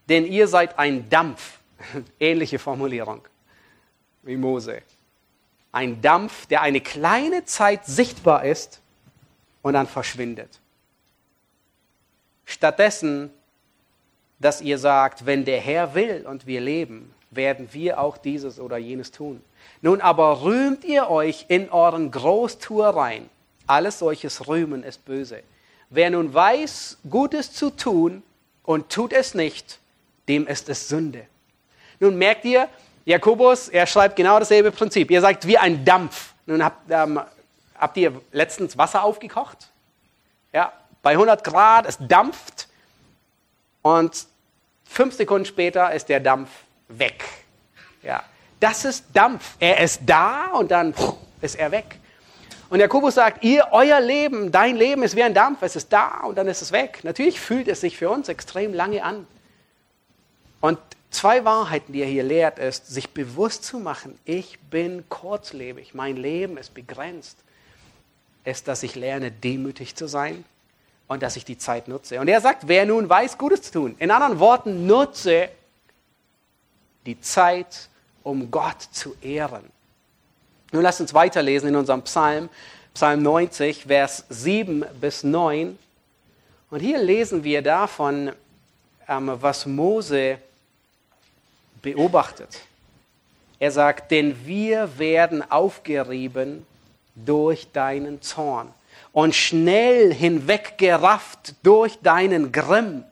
[0.09, 1.59] Denn ihr seid ein Dampf,
[2.19, 3.21] ähnliche Formulierung
[4.21, 4.81] wie Mose.
[5.71, 8.81] Ein Dampf, der eine kleine Zeit sichtbar ist
[9.63, 10.59] und dann verschwindet.
[12.45, 13.31] Stattdessen,
[14.37, 18.77] dass ihr sagt, wenn der Herr will und wir leben, werden wir auch dieses oder
[18.77, 19.41] jenes tun.
[19.81, 23.27] Nun aber rühmt ihr euch in euren Großtuereien.
[23.65, 25.41] Alles solches Rühmen ist böse.
[25.89, 28.21] Wer nun weiß, Gutes zu tun
[28.63, 29.79] und tut es nicht,
[30.27, 31.25] dem ist es Sünde.
[31.99, 32.67] Nun merkt ihr,
[33.05, 35.11] Jakobus, er schreibt genau dasselbe Prinzip.
[35.11, 36.33] Ihr sagt wie ein Dampf.
[36.45, 37.19] Nun habt, ähm,
[37.83, 39.67] habt ihr letztens Wasser aufgekocht?
[40.53, 42.69] Ja, bei 100 Grad, es dampft
[43.81, 44.25] und
[44.85, 46.49] fünf Sekunden später ist der Dampf
[46.87, 47.25] weg.
[48.01, 48.23] Ja,
[48.61, 49.55] das ist Dampf.
[49.59, 50.93] Er ist da und dann
[51.41, 51.99] ist er weg.
[52.69, 56.21] Und Jakobus sagt, ihr, euer Leben, dein Leben ist wie ein Dampf, es ist da
[56.21, 57.01] und dann ist es weg.
[57.03, 59.27] Natürlich fühlt es sich für uns extrem lange an.
[60.61, 65.93] Und zwei Wahrheiten, die er hier lehrt, ist, sich bewusst zu machen, ich bin kurzlebig,
[65.93, 67.42] mein Leben ist begrenzt,
[68.45, 70.43] ist, dass ich lerne, demütig zu sein
[71.07, 72.19] und dass ich die Zeit nutze.
[72.19, 73.95] Und er sagt, wer nun weiß, Gutes zu tun.
[73.99, 75.49] In anderen Worten, nutze
[77.05, 77.89] die Zeit,
[78.23, 79.63] um Gott zu ehren.
[80.71, 82.49] Nun lasst uns weiterlesen in unserem Psalm,
[82.93, 85.77] Psalm 90, Vers 7 bis 9.
[86.69, 88.31] Und hier lesen wir davon,
[89.07, 90.39] ähm, was Mose
[91.81, 92.59] beobachtet.
[93.59, 96.65] Er sagt, denn wir werden aufgerieben
[97.15, 98.73] durch deinen Zorn
[99.11, 103.03] und schnell hinweggerafft durch deinen Grimm.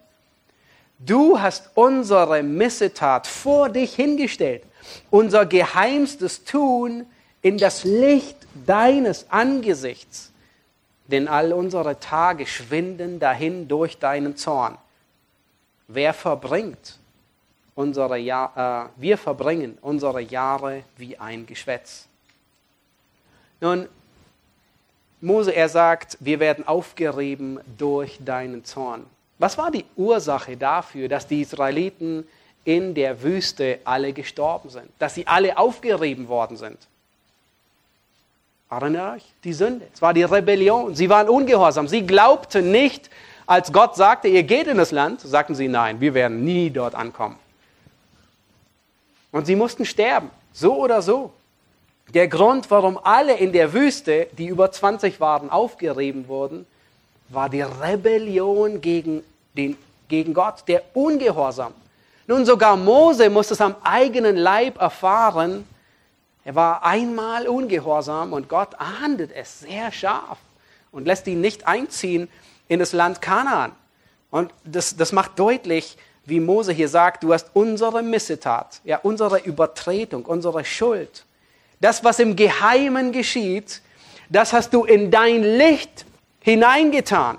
[0.99, 4.63] Du hast unsere Missetat vor dich hingestellt,
[5.09, 7.05] unser geheimstes Tun
[7.41, 10.31] in das Licht deines Angesichts,
[11.07, 14.77] denn all unsere Tage schwinden dahin durch deinen Zorn.
[15.87, 16.99] Wer verbringt
[17.75, 22.07] unsere Jahr, äh, wir verbringen unsere Jahre wie ein Geschwätz.
[23.61, 23.87] Nun,
[25.21, 29.05] Mose, er sagt, wir werden aufgerieben durch deinen Zorn.
[29.37, 32.27] Was war die Ursache dafür, dass die Israeliten
[32.65, 36.77] in der Wüste alle gestorben sind, dass sie alle aufgerieben worden sind?
[38.69, 39.25] Erinnert euch?
[39.43, 39.85] Die Sünde.
[39.93, 40.95] Es war die Rebellion.
[40.95, 41.87] Sie waren ungehorsam.
[41.87, 43.09] Sie glaubten nicht,
[43.45, 46.95] als Gott sagte, ihr geht in das Land, sagten sie, nein, wir werden nie dort
[46.95, 47.37] ankommen.
[49.31, 51.33] Und sie mussten sterben, so oder so.
[52.13, 56.65] Der Grund, warum alle in der Wüste, die über 20 waren, aufgerieben wurden,
[57.29, 59.23] war die Rebellion gegen,
[59.55, 59.77] den,
[60.09, 61.73] gegen Gott, der Ungehorsam.
[62.27, 65.65] Nun sogar Mose musste es am eigenen Leib erfahren.
[66.43, 70.37] Er war einmal ungehorsam und Gott ahndet es sehr scharf
[70.91, 72.27] und lässt ihn nicht einziehen
[72.67, 73.71] in das Land Kanaan.
[74.31, 79.39] Und das, das macht deutlich, wie Mose hier sagt, du hast unsere Missetat, ja, unsere
[79.39, 81.25] Übertretung, unsere Schuld.
[81.81, 83.81] Das, was im Geheimen geschieht,
[84.29, 86.05] das hast du in dein Licht
[86.39, 87.37] hineingetan.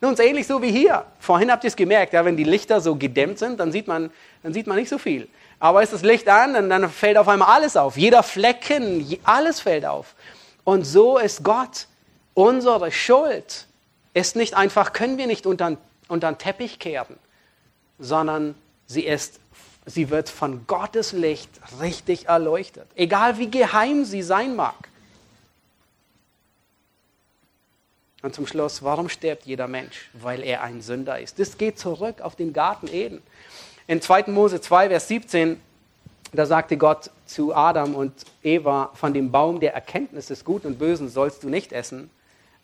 [0.00, 1.06] Nun, ähnlich so wie hier.
[1.18, 4.10] Vorhin habt ihr es gemerkt, ja, wenn die Lichter so gedämmt sind, dann sieht man,
[4.42, 5.28] dann sieht man nicht so viel.
[5.58, 7.96] Aber ist das Licht an, dann, dann fällt auf einmal alles auf.
[7.96, 10.14] Jeder Flecken, alles fällt auf.
[10.64, 11.86] Und so ist Gott.
[12.34, 13.66] Unsere Schuld
[14.12, 15.78] ist nicht einfach, können wir nicht unter,
[16.08, 17.16] unter den Teppich kehren
[17.98, 18.54] sondern
[18.86, 19.40] sie ist
[19.86, 24.88] sie wird von Gottes Licht richtig erleuchtet, egal wie geheim sie sein mag.
[28.22, 30.08] Und zum Schluss, warum stirbt jeder Mensch?
[30.14, 31.38] Weil er ein Sünder ist.
[31.38, 33.22] Das geht zurück auf den Garten Eden.
[33.86, 34.28] In 2.
[34.28, 35.60] Mose 2, Vers 17,
[36.32, 40.78] da sagte Gott zu Adam und Eva, von dem Baum der Erkenntnis des Guten und
[40.78, 42.08] Bösen sollst du nicht essen.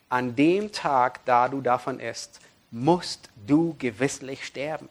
[0.09, 2.39] An dem Tag, da du davon isst,
[2.71, 4.89] musst du gewisslich sterben.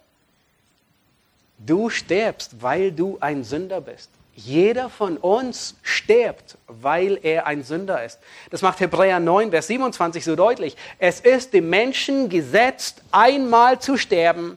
[1.66, 4.11] Du stirbst, weil du ein Sünder bist.
[4.35, 8.18] Jeder von uns stirbt, weil er ein Sünder ist.
[8.51, 10.77] Das macht Hebräer 9, Vers 27 so deutlich.
[10.99, 14.57] Es ist dem Menschen gesetzt, einmal zu sterben,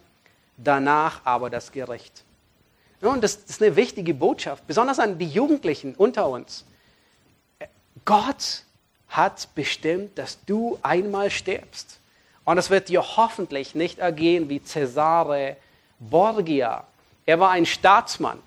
[0.56, 2.24] danach aber das Gericht.
[3.02, 6.64] Und das ist eine wichtige Botschaft, besonders an die Jugendlichen unter uns.
[8.06, 8.64] Gott
[9.10, 12.00] hat bestimmt, dass du einmal stirbst.
[12.46, 15.58] Und es wird dir hoffentlich nicht ergehen wie Cesare
[16.00, 16.86] Borgia,
[17.26, 18.40] er war ein Staatsmann,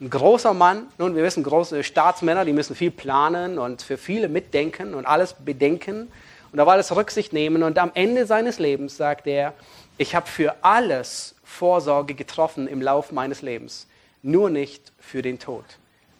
[0.00, 0.86] ein großer Mann.
[0.98, 5.34] Nun, wir wissen, große Staatsmänner, die müssen viel planen und für viele mitdenken und alles
[5.34, 6.10] bedenken.
[6.52, 7.62] Und auf alles Rücksicht nehmen.
[7.62, 9.52] Und am Ende seines Lebens sagt er,
[9.98, 13.86] ich habe für alles Vorsorge getroffen im Lauf meines Lebens,
[14.22, 15.64] nur nicht für den Tod.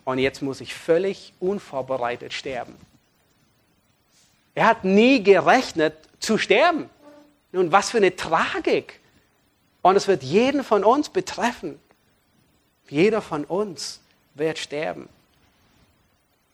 [0.04, 2.74] Und jetzt muss ich völlig unvorbereitet sterben.
[4.54, 6.88] Er hat nie gerechnet zu sterben.
[7.52, 9.00] Nun, was für eine Tragik.
[9.82, 11.78] Und es wird jeden von uns betreffen.
[12.88, 14.00] Jeder von uns
[14.34, 15.08] wird sterben.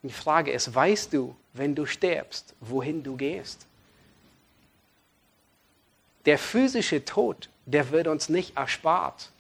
[0.03, 3.67] Die Frage ist, weißt du, wenn du stirbst, wohin du gehst?
[6.25, 9.31] Der physische Tod, der wird uns nicht erspart.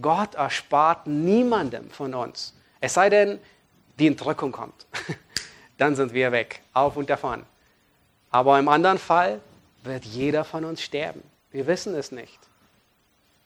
[0.00, 2.54] Gott erspart niemandem von uns.
[2.80, 3.38] Es sei denn,
[3.98, 4.86] die Entrückung kommt.
[5.78, 7.44] Dann sind wir weg, auf und davon.
[8.30, 9.40] Aber im anderen Fall
[9.82, 11.22] wird jeder von uns sterben.
[11.52, 12.38] Wir wissen es nicht.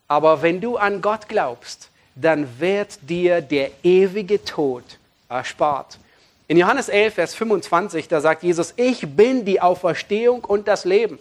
[0.06, 4.84] Aber wenn du an Gott glaubst, dann wird dir der ewige Tod
[5.28, 5.98] erspart.
[6.46, 11.18] In Johannes 11, Vers 25, da sagt Jesus, ich bin die Auferstehung und das Leben.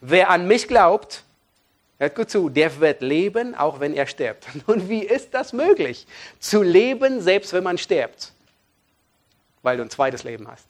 [0.00, 1.24] Wer an mich glaubt,
[1.98, 4.46] hört gut zu, der wird leben, auch wenn er stirbt.
[4.66, 6.06] Und wie ist das möglich?
[6.38, 8.32] Zu leben, selbst wenn man stirbt.
[9.62, 10.66] Weil du ein zweites Leben hast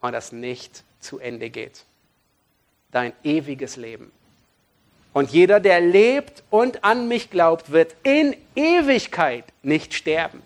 [0.00, 1.84] und das nicht zu Ende geht.
[2.90, 4.12] Dein ewiges Leben.
[5.16, 10.42] Und jeder, der lebt und an mich glaubt, wird in Ewigkeit nicht sterben.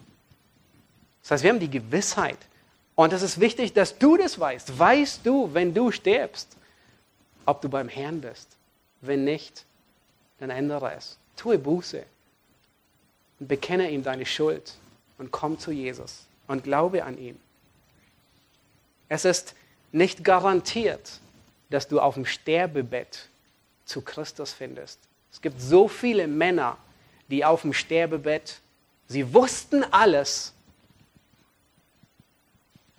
[1.22, 2.38] Das heißt, wir haben die Gewissheit.
[2.94, 4.78] Und es ist wichtig, dass du das weißt.
[4.78, 6.56] Weißt du, wenn du stirbst,
[7.46, 8.46] ob du beim Herrn bist.
[9.00, 9.64] Wenn nicht,
[10.38, 11.18] dann ändere es.
[11.34, 12.04] Tue Buße
[13.40, 14.74] und bekenne ihm deine Schuld
[15.18, 17.40] und komm zu Jesus und glaube an ihn.
[19.08, 19.56] Es ist
[19.90, 21.18] nicht garantiert,
[21.70, 23.29] dass du auf dem Sterbebett
[23.90, 25.00] zu Christus findest.
[25.32, 26.78] Es gibt so viele Männer,
[27.28, 28.60] die auf dem Sterbebett,
[29.08, 30.52] sie wussten alles,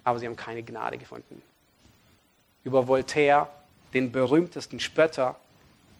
[0.04, 1.42] aber sie haben keine Gnade gefunden.
[2.64, 3.50] Über Voltaire,
[3.94, 5.36] den berühmtesten Spötter,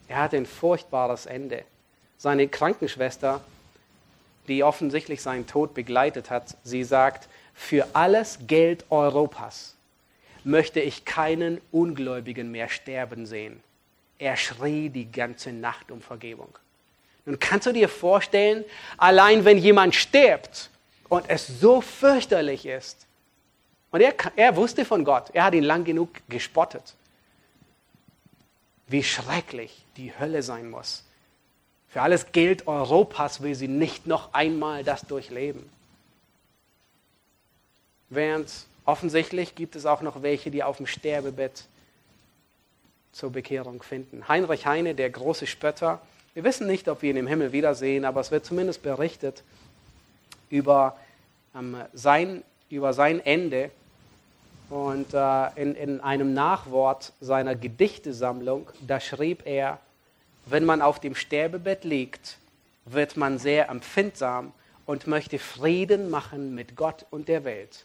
[0.08, 1.64] er hatte ein furchtbares Ende.
[2.18, 3.42] Seine Krankenschwester,
[4.48, 9.74] die offensichtlich seinen Tod begleitet hat, sie sagt, für alles Geld Europas
[10.44, 13.62] möchte ich keinen Ungläubigen mehr sterben sehen.
[14.22, 16.56] Er schrie die ganze Nacht um Vergebung.
[17.24, 18.64] Nun kannst du dir vorstellen,
[18.96, 20.70] allein wenn jemand stirbt
[21.08, 23.08] und es so fürchterlich ist,
[23.90, 26.94] und er, er wusste von Gott, er hat ihn lang genug gespottet,
[28.86, 31.02] wie schrecklich die Hölle sein muss.
[31.88, 35.68] Für alles Geld Europas will sie nicht noch einmal das durchleben.
[38.08, 38.52] Während
[38.84, 41.66] offensichtlich gibt es auch noch welche, die auf dem Sterbebett
[43.12, 44.26] zur Bekehrung finden.
[44.28, 46.00] Heinrich Heine, der große Spötter,
[46.34, 49.42] wir wissen nicht, ob wir ihn im Himmel wiedersehen, aber es wird zumindest berichtet
[50.48, 50.96] über,
[51.54, 53.70] ähm, sein, über sein Ende.
[54.70, 59.78] Und äh, in, in einem Nachwort seiner Gedichtesammlung, da schrieb er,
[60.46, 62.38] wenn man auf dem Sterbebett liegt,
[62.86, 64.52] wird man sehr empfindsam
[64.86, 67.84] und möchte Frieden machen mit Gott und der Welt.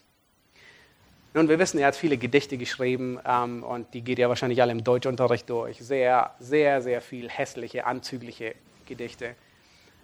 [1.34, 4.72] Nun, wir wissen, er hat viele Gedichte geschrieben ähm, und die geht ja wahrscheinlich alle
[4.72, 5.78] im Deutschunterricht durch.
[5.78, 8.54] Sehr, sehr, sehr viel hässliche, anzügliche
[8.86, 9.34] Gedichte.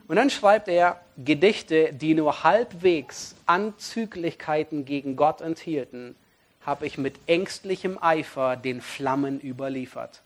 [0.07, 6.15] Und dann schreibt er Gedichte, die nur halbwegs Anzüglichkeiten gegen Gott enthielten,
[6.61, 10.23] habe ich mit ängstlichem Eifer den Flammen überliefert.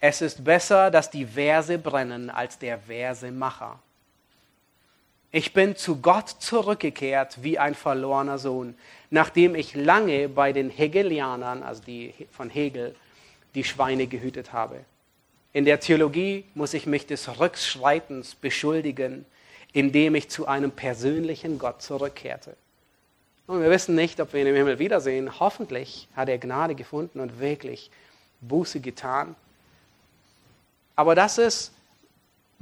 [0.00, 3.78] Es ist besser, dass die Verse brennen, als der Versemacher.
[5.34, 8.74] Ich bin zu Gott zurückgekehrt wie ein verlorener Sohn,
[9.08, 12.94] nachdem ich lange bei den Hegelianern, also die von Hegel,
[13.54, 14.84] die Schweine gehütet habe.
[15.54, 19.24] In der Theologie muss ich mich des Rückschreitens beschuldigen,
[19.72, 22.54] indem ich zu einem persönlichen Gott zurückkehrte.
[23.46, 25.40] Und wir wissen nicht, ob wir ihn im Himmel wiedersehen.
[25.40, 27.90] Hoffentlich hat er Gnade gefunden und wirklich
[28.42, 29.34] Buße getan.
[30.94, 31.72] Aber das ist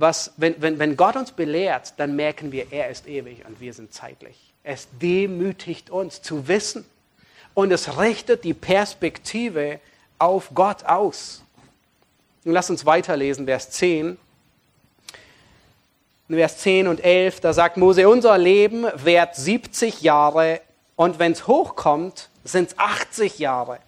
[0.00, 3.72] was, wenn, wenn, wenn Gott uns belehrt, dann merken wir, er ist ewig und wir
[3.72, 4.36] sind zeitlich.
[4.62, 6.84] Es demütigt uns zu wissen
[7.54, 9.80] und es richtet die Perspektive
[10.18, 11.42] auf Gott aus.
[12.44, 14.16] Nun lass uns weiterlesen, Vers 10.
[16.28, 20.60] In Vers 10 und 11, da sagt Mose, unser Leben währt 70 Jahre
[20.96, 23.78] und wenn es hochkommt, sind es 80 Jahre.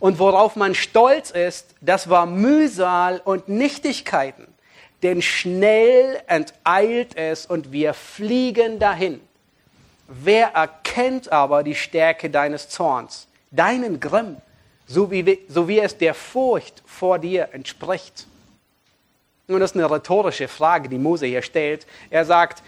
[0.00, 4.51] Und worauf man stolz ist, das war Mühsal und Nichtigkeiten
[5.02, 9.20] denn schnell enteilt es und wir fliegen dahin.
[10.06, 14.36] Wer erkennt aber die Stärke deines Zorns, deinen Grimm,
[14.86, 18.26] so wie, so wie es der Furcht vor dir entspricht?
[19.48, 21.86] Nun, das ist eine rhetorische Frage, die Mose hier stellt.
[22.10, 22.62] Er sagt,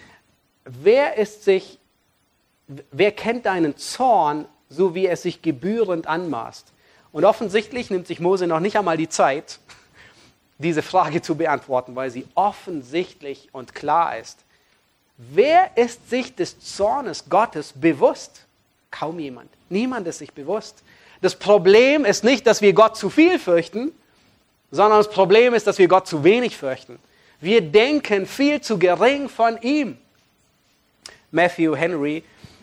[0.65, 1.79] wer ist sich,
[2.91, 6.73] wer kennt deinen Zorn, so wie es sich gebührend anmaßt?
[7.13, 9.61] Und offensichtlich nimmt sich Mose noch nicht einmal die Zeit,
[10.59, 14.39] diese Frage zu beantworten, weil sie offensichtlich und klar ist.
[15.17, 18.45] Wer ist sich des Zornes Gottes bewusst?
[18.91, 19.51] Kaum jemand.
[19.69, 20.83] Niemand ist sich bewusst.
[21.21, 23.93] Das Problem ist nicht, dass wir Gott zu viel fürchten,
[24.71, 26.99] sondern das Problem ist, dass wir Gott zu wenig fürchten.
[27.41, 29.99] Wir denken viel zu gering von ihm.
[31.31, 32.23] Matthew Henry,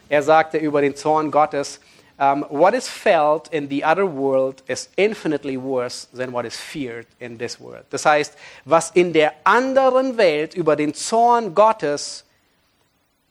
[0.10, 1.80] er sagte über den Zorn Gottes,
[2.22, 7.08] um, what is felt in the other world is infinitely worse than what is feared
[7.20, 7.84] in this world.
[7.90, 12.24] Das heißt, was in der anderen Welt über den Zorn Gottes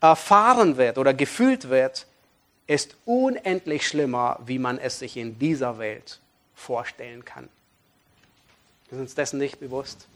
[0.01, 2.07] erfahren wird oder gefühlt wird,
[2.66, 6.18] ist unendlich schlimmer, wie man es sich in dieser Welt
[6.57, 7.49] vorstellen kann.
[8.88, 10.09] Wir sind uns dessen nicht bewusst.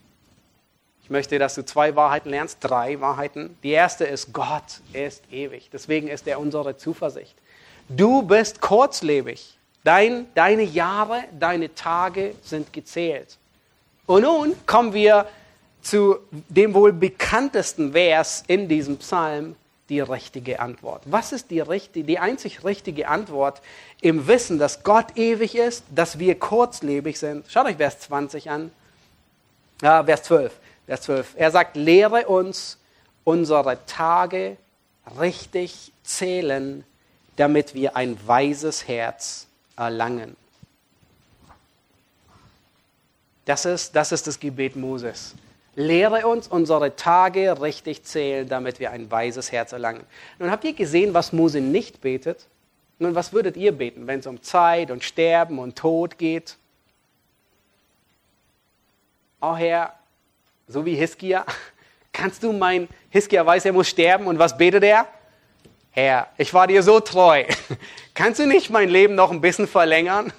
[1.04, 3.56] Ich möchte, dass du zwei Wahrheiten lernst, drei Wahrheiten.
[3.62, 5.68] Die erste ist, Gott ist ewig.
[5.72, 7.36] Deswegen ist er unsere Zuversicht.
[7.88, 9.58] Du bist kurzlebig.
[9.84, 13.36] Dein, deine Jahre, deine Tage sind gezählt.
[14.06, 15.26] Und nun kommen wir
[15.82, 19.56] zu dem wohl bekanntesten Vers in diesem Psalm,
[19.90, 21.02] die richtige Antwort.
[21.04, 23.60] Was ist die, richtige, die einzig richtige Antwort
[24.00, 27.44] im Wissen, dass Gott ewig ist, dass wir kurzlebig sind?
[27.50, 28.70] Schaut euch Vers 20 an.
[29.82, 30.52] Ja, Vers 12.
[30.86, 31.34] Vers 12.
[31.36, 32.78] Er sagt, lehre uns
[33.24, 34.56] unsere Tage
[35.20, 36.84] richtig zählen,
[37.36, 40.36] damit wir ein weises Herz erlangen.
[43.44, 45.34] Das ist, das ist das Gebet Moses.
[45.74, 50.04] Lehre uns unsere Tage richtig zählen, damit wir ein weises Herz erlangen.
[50.38, 52.46] Nun habt ihr gesehen, was Mose nicht betet?
[52.98, 56.56] Nun, was würdet ihr beten, wenn es um Zeit und Sterben und Tod geht?
[59.40, 59.92] Oh Herr,
[60.68, 61.44] so wie Hiskia,
[62.12, 65.08] kannst du mein, Hiskia weiß, er muss sterben und was betet er?
[65.94, 67.44] Herr, ich war dir so treu.
[68.14, 70.32] Kannst du nicht mein Leben noch ein bisschen verlängern?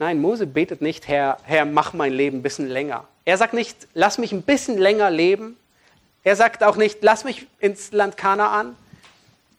[0.00, 3.06] Nein, Mose betet nicht, Herr, Herr, mach mein Leben ein bisschen länger.
[3.24, 5.56] Er sagt nicht, lass mich ein bisschen länger leben.
[6.24, 8.74] Er sagt auch nicht, lass mich ins Land Kanaan.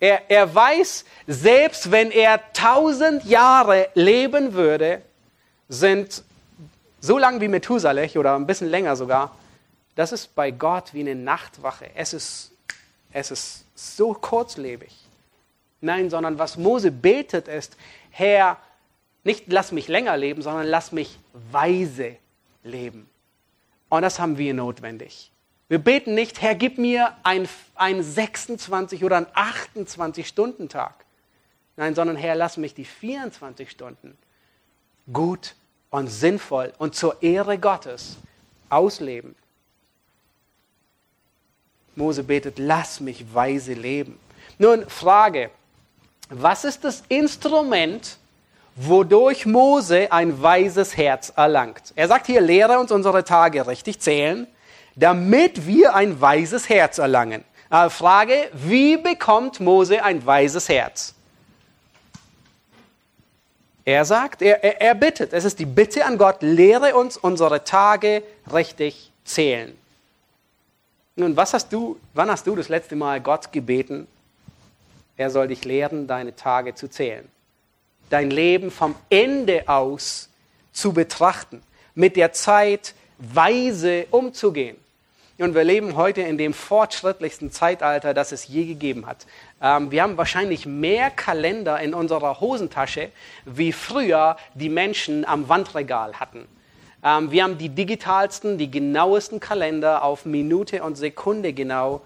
[0.02, 5.02] Er, er weiß, selbst wenn er tausend Jahre leben würde,
[5.70, 6.24] sind
[7.00, 9.34] so lang wie Methusalech oder ein bisschen länger sogar,
[9.96, 11.90] das ist bei Gott wie eine Nachtwache.
[11.96, 12.52] Es ist,
[13.12, 14.96] es ist so kurzlebig.
[15.82, 17.76] Nein, sondern was Mose betet ist,
[18.12, 18.58] Herr,
[19.24, 21.20] nicht lass mich länger leben, sondern lass mich
[21.52, 22.18] weise
[22.64, 23.10] leben.
[23.90, 25.32] Und das haben wir notwendig.
[25.68, 31.06] Wir beten nicht, Herr, gib mir einen 26 oder einen 28-Stunden-Tag.
[31.78, 34.18] Nein, sondern Herr, lass mich die 24 Stunden
[35.12, 35.56] gut
[35.90, 38.18] und sinnvoll und zur Ehre Gottes
[38.70, 39.36] ausleben.
[41.96, 44.20] Mose betet, lass mich weise leben.
[44.58, 45.50] Nun, Frage,
[46.30, 48.18] was ist das Instrument,
[48.76, 51.94] wodurch Mose ein weises Herz erlangt?
[51.96, 54.48] Er sagt hier, lehre uns unsere Tage richtig zählen,
[54.96, 57.44] damit wir ein weises Herz erlangen.
[57.70, 61.14] Aber Frage, wie bekommt Mose ein weises Herz?
[63.84, 67.64] Er sagt, er, er, er bittet, es ist die Bitte an Gott, lehre uns unsere
[67.64, 68.24] Tage
[68.54, 69.76] richtig zählen.
[71.16, 74.08] Nun, was hast du, wann hast du das letzte Mal Gott gebeten,
[75.18, 77.28] er soll dich lehren, deine Tage zu zählen?
[78.10, 80.30] Dein Leben vom Ende aus
[80.72, 81.62] zu betrachten,
[81.96, 84.78] mit der Zeit weise umzugehen.
[85.38, 89.26] Und wir leben heute in dem fortschrittlichsten Zeitalter, das es je gegeben hat.
[89.62, 93.12] Ähm, wir haben wahrscheinlich mehr Kalender in unserer Hosentasche,
[93.46, 96.48] wie früher die Menschen am Wandregal hatten.
[97.04, 102.02] Ähm, wir haben die digitalsten, die genauesten Kalender auf Minute und Sekunde genau,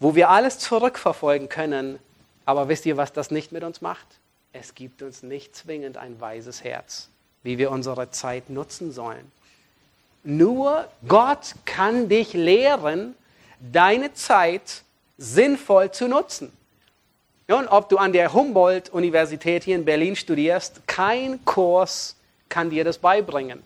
[0.00, 1.98] wo wir alles zurückverfolgen können.
[2.44, 4.06] Aber wisst ihr, was das nicht mit uns macht?
[4.52, 7.08] Es gibt uns nicht zwingend ein weises Herz,
[7.42, 9.30] wie wir unsere Zeit nutzen sollen.
[10.24, 13.14] Nur Gott kann dich lehren,
[13.60, 14.82] deine Zeit
[15.18, 16.52] sinnvoll zu nutzen.
[17.48, 22.16] Und ob du an der Humboldt-Universität hier in Berlin studierst, kein Kurs
[22.48, 23.62] kann dir das beibringen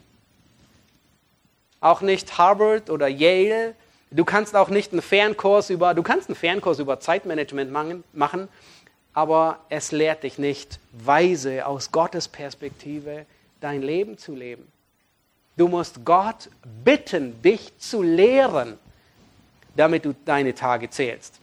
[1.81, 3.75] auch nicht Harvard oder Yale.
[4.11, 7.71] Du kannst auch nicht einen Fernkurs über, du kannst einen Fernkurs über Zeitmanagement
[8.13, 8.47] machen,
[9.13, 13.25] aber es lehrt dich nicht, weise aus Gottes Perspektive
[13.59, 14.71] dein Leben zu leben.
[15.57, 16.49] Du musst Gott
[16.83, 18.77] bitten, dich zu lehren,
[19.75, 21.39] damit du deine Tage zählst.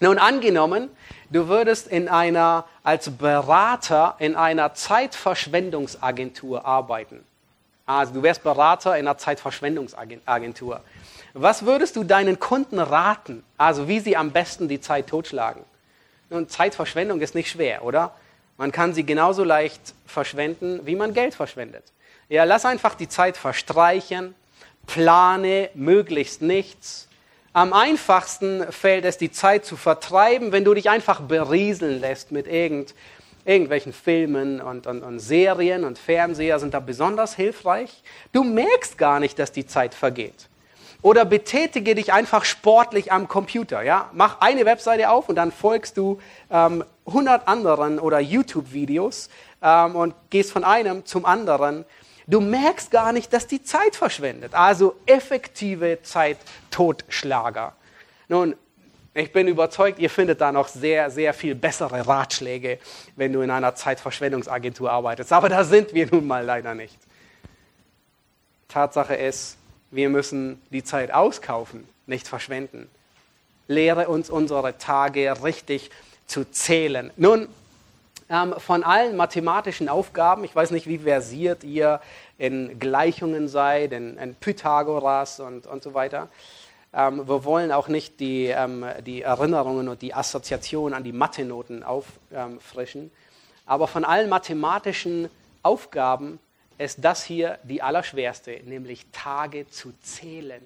[0.00, 0.88] Nun angenommen,
[1.30, 7.24] du würdest in einer, als Berater in einer Zeitverschwendungsagentur arbeiten.
[7.90, 10.80] Also du wärst Berater in einer Zeitverschwendungsagentur.
[11.34, 15.64] Was würdest du deinen Kunden raten, also wie sie am besten die Zeit totschlagen?
[16.28, 18.12] Und Zeitverschwendung ist nicht schwer, oder?
[18.58, 21.82] Man kann sie genauso leicht verschwenden, wie man Geld verschwendet.
[22.28, 24.36] Ja, lass einfach die Zeit verstreichen,
[24.86, 27.08] plane möglichst nichts.
[27.52, 32.46] Am einfachsten fällt es, die Zeit zu vertreiben, wenn du dich einfach berieseln lässt mit
[32.46, 32.94] irgend,
[33.50, 38.02] irgendwelchen Filmen und, und, und Serien und Fernseher sind da besonders hilfreich.
[38.32, 40.48] Du merkst gar nicht, dass die Zeit vergeht.
[41.02, 43.82] Oder betätige dich einfach sportlich am Computer.
[43.82, 44.08] Ja?
[44.12, 46.20] Mach eine Webseite auf und dann folgst du
[46.50, 49.30] ähm, 100 anderen oder YouTube-Videos
[49.62, 51.84] ähm, und gehst von einem zum anderen.
[52.28, 54.54] Du merkst gar nicht, dass die Zeit verschwendet.
[54.54, 57.72] Also effektive Zeittotschlager.
[58.28, 58.54] Nun,
[59.20, 62.78] ich bin überzeugt, ihr findet da noch sehr, sehr viel bessere Ratschläge,
[63.16, 65.32] wenn du in einer Zeitverschwendungsagentur arbeitest.
[65.32, 66.98] Aber da sind wir nun mal leider nicht.
[68.68, 69.56] Tatsache ist,
[69.90, 72.88] wir müssen die Zeit auskaufen, nicht verschwenden.
[73.66, 75.90] Lehre uns unsere Tage richtig
[76.26, 77.10] zu zählen.
[77.16, 77.48] Nun,
[78.28, 82.00] ähm, von allen mathematischen Aufgaben, ich weiß nicht, wie versiert ihr
[82.38, 86.28] in Gleichungen seid, in, in Pythagoras und, und so weiter.
[86.92, 91.82] Ähm, wir wollen auch nicht die, ähm, die Erinnerungen und die Assoziation an die Mathe-Noten
[91.82, 93.10] auffrischen.
[93.66, 95.30] Aber von allen mathematischen
[95.62, 96.40] Aufgaben
[96.78, 100.62] ist das hier die allerschwerste, nämlich Tage zu zählen.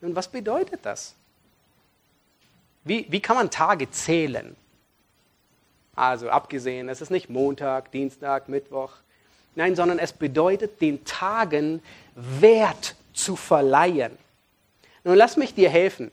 [0.00, 1.14] Nun, was bedeutet das?
[2.84, 4.56] Wie, wie kann man Tage zählen?
[5.94, 8.92] Also abgesehen, es ist nicht Montag, Dienstag, Mittwoch.
[9.54, 11.82] Nein, sondern es bedeutet, den Tagen
[12.14, 14.16] Wert zu verleihen.
[15.04, 16.10] Nun lass mich dir helfen.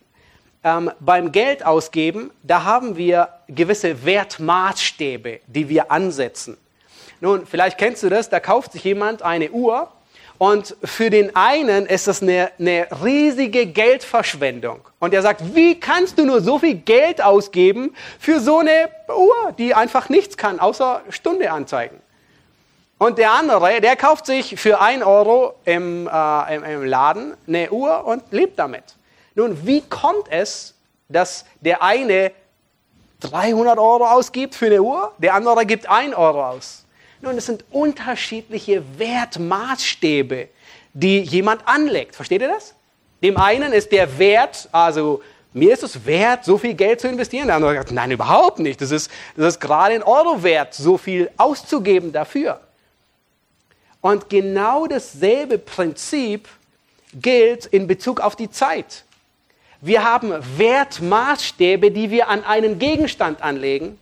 [0.63, 6.57] Ähm, beim Geld ausgeben, da haben wir gewisse Wertmaßstäbe, die wir ansetzen.
[7.19, 9.91] Nun, vielleicht kennst du das, da kauft sich jemand eine Uhr
[10.37, 14.81] und für den einen ist das eine, eine riesige Geldverschwendung.
[14.99, 19.53] Und er sagt, wie kannst du nur so viel Geld ausgeben für so eine Uhr,
[19.57, 21.99] die einfach nichts kann, außer Stunde anzeigen?
[22.99, 27.71] Und der andere, der kauft sich für ein Euro im, äh, im, im Laden eine
[27.71, 28.83] Uhr und lebt damit.
[29.35, 30.73] Nun, wie kommt es,
[31.07, 32.31] dass der eine
[33.19, 36.85] 300 Euro ausgibt für eine Uhr, der andere gibt 1 Euro aus?
[37.21, 40.49] Nun, es sind unterschiedliche Wertmaßstäbe,
[40.93, 42.15] die jemand anlegt.
[42.15, 42.73] Versteht ihr das?
[43.21, 45.21] Dem einen ist der Wert, also
[45.53, 47.47] mir ist es wert, so viel Geld zu investieren.
[47.47, 48.81] Der andere sagt, nein, überhaupt nicht.
[48.81, 52.59] Das ist, das ist gerade ein Euro wert, so viel auszugeben dafür.
[54.01, 56.47] Und genau dasselbe Prinzip
[57.13, 59.03] gilt in Bezug auf die Zeit.
[59.81, 63.99] Wir haben Wertmaßstäbe, die wir an einen Gegenstand anlegen.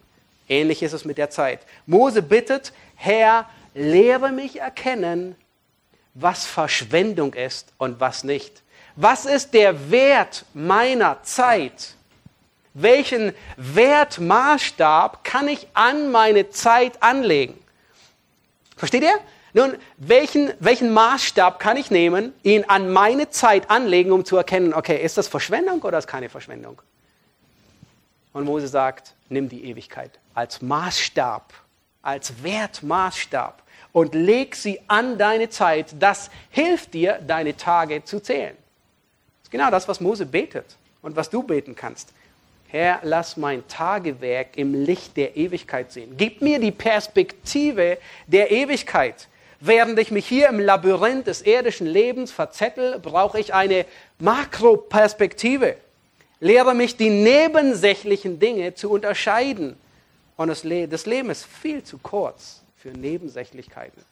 [0.48, 1.62] Ähnlich ist es mit der Zeit.
[1.86, 5.36] Mose bittet, Herr, lehre mich erkennen,
[6.14, 8.62] was Verschwendung ist und was nicht.
[8.96, 11.96] Was ist der Wert meiner Zeit?
[12.74, 17.58] Welchen Wertmaßstab kann ich an meine Zeit anlegen?
[18.78, 19.20] Versteht ihr?
[19.56, 24.74] Nun, welchen, welchen Maßstab kann ich nehmen, ihn an meine Zeit anlegen, um zu erkennen,
[24.74, 26.80] okay, ist das Verschwendung oder ist keine Verschwendung?
[28.34, 31.54] Und Mose sagt, nimm die Ewigkeit als Maßstab
[32.06, 35.96] als Wertmaßstab und leg sie an deine Zeit.
[36.00, 38.56] Das hilft dir, deine Tage zu zählen.
[38.56, 42.14] Das ist genau das, was Mose betet und was du beten kannst.
[42.68, 46.16] Herr, lass mein Tagewerk im Licht der Ewigkeit sehen.
[46.18, 47.98] Gib mir die Perspektive
[48.28, 49.28] der Ewigkeit.
[49.68, 53.88] Während ich mich hier im Labyrinth des irdischen Lebens verzettel, brauche ich eine
[54.20, 55.76] Makroperspektive.
[56.40, 59.76] Lehre mich, die nebensächlichen Dinge zu unterscheiden
[60.38, 64.04] und das, Le das Leben ist viel zu kurz für Nebensächlichkeiten.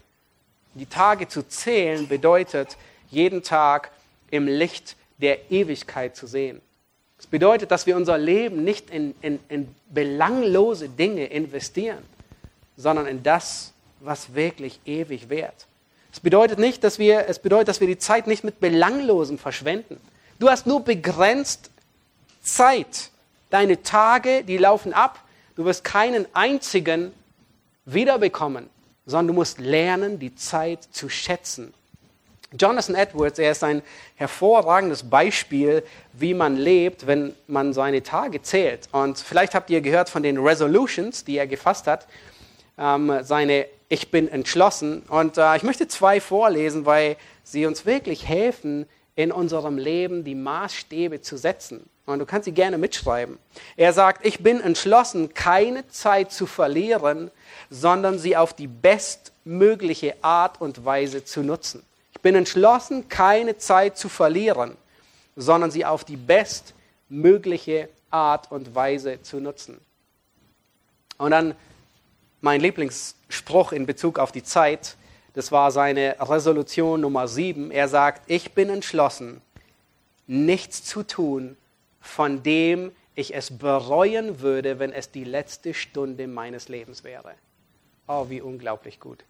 [0.73, 2.75] Die Tage zu zählen bedeutet,
[3.11, 3.91] jeden Tag
[4.31, 6.61] im Licht der Ewigkeit zu sehen.
[7.19, 12.03] Es das bedeutet, dass wir unser Leben nicht in, in, in belanglose Dinge investieren,
[12.75, 13.72] sondern in das,
[14.03, 15.67] was wirklich ewig währt.
[16.11, 19.99] Es bedeutet nicht, dass wir, es bedeutet, dass wir die Zeit nicht mit Belanglosem verschwenden.
[20.39, 21.71] Du hast nur begrenzt
[22.41, 23.09] Zeit.
[23.49, 25.23] Deine Tage, die laufen ab
[25.55, 27.13] Du wirst keinen einzigen
[27.85, 28.69] wiederbekommen,
[29.05, 31.73] sondern du musst lernen, die Zeit zu schätzen.
[32.57, 33.81] Jonathan Edwards, er ist ein
[34.15, 35.83] hervorragendes Beispiel,
[36.13, 38.87] wie man lebt, wenn man seine Tage zählt.
[38.91, 42.07] Und vielleicht habt ihr gehört von den Resolutions, die er gefasst hat,
[42.77, 45.03] ähm, seine Ich bin entschlossen.
[45.07, 50.33] Und äh, ich möchte zwei vorlesen, weil sie uns wirklich helfen, in unserem Leben die
[50.33, 51.87] Maßstäbe zu setzen.
[52.07, 53.37] Und du kannst sie gerne mitschreiben.
[53.77, 57.29] Er sagt, ich bin entschlossen, keine Zeit zu verlieren,
[57.69, 61.83] sondern sie auf die bestmögliche Art und Weise zu nutzen.
[62.13, 64.75] Ich bin entschlossen, keine Zeit zu verlieren,
[65.35, 69.79] sondern sie auf die bestmögliche Art und Weise zu nutzen.
[71.19, 71.53] Und dann
[72.43, 74.97] mein Lieblingsspruch in Bezug auf die Zeit.
[75.33, 77.71] Das war seine Resolution Nummer 7.
[77.71, 79.41] Er sagt, ich bin entschlossen,
[80.27, 81.55] nichts zu tun,
[82.01, 87.31] von dem ich es bereuen würde, wenn es die letzte Stunde meines Lebens wäre.
[88.07, 89.23] Oh, wie unglaublich gut.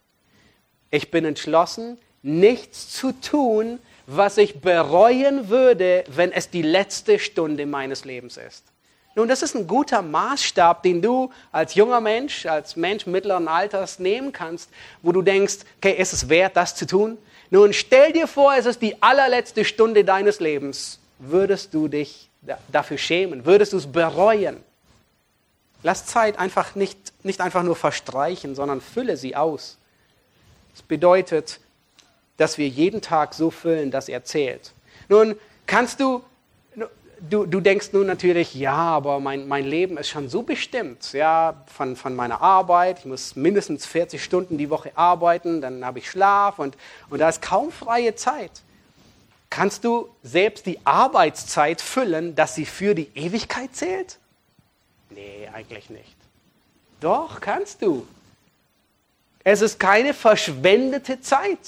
[0.89, 7.67] Ich bin entschlossen, nichts zu tun, was ich bereuen würde, wenn es die letzte Stunde
[7.67, 8.72] meines Lebens ist.
[9.15, 13.99] Nun, das ist ein guter Maßstab, den du als junger Mensch, als Mensch mittleren Alters
[13.99, 14.69] nehmen kannst,
[15.03, 17.17] wo du denkst, okay, ist es wert, das zu tun?
[17.51, 20.99] Nun, stell dir vor, es ist die allerletzte Stunde deines Lebens.
[21.19, 22.29] Würdest du dich
[22.71, 23.45] dafür schämen?
[23.45, 24.63] Würdest du es bereuen?
[25.83, 29.77] Lass Zeit einfach nicht, nicht einfach nur verstreichen, sondern fülle sie aus.
[30.71, 31.59] Das bedeutet,
[32.37, 34.71] dass wir jeden Tag so füllen, dass er zählt.
[35.07, 35.35] Nun,
[35.67, 36.23] kannst du
[37.29, 41.63] du, du denkst nun natürlich, ja, aber mein, mein Leben ist schon so bestimmt, ja,
[41.67, 42.99] von, von meiner Arbeit.
[42.99, 46.75] Ich muss mindestens 40 Stunden die Woche arbeiten, dann habe ich Schlaf und,
[47.09, 48.51] und da ist kaum freie Zeit.
[49.49, 54.17] Kannst du selbst die Arbeitszeit füllen, dass sie für die Ewigkeit zählt?
[55.11, 56.15] Nee, eigentlich nicht.
[56.99, 58.07] Doch, kannst du.
[59.43, 61.59] Es ist keine verschwendete Zeit.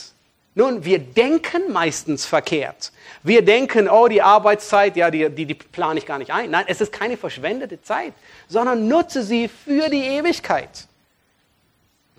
[0.58, 2.94] Nun, wir denken meistens verkehrt.
[3.24, 6.50] Wir denken, oh, die Arbeitszeit, ja, die, die, die plane ich gar nicht ein.
[6.50, 8.14] Nein, es ist keine verschwendete Zeit,
[8.48, 10.88] sondern nutze sie für die Ewigkeit.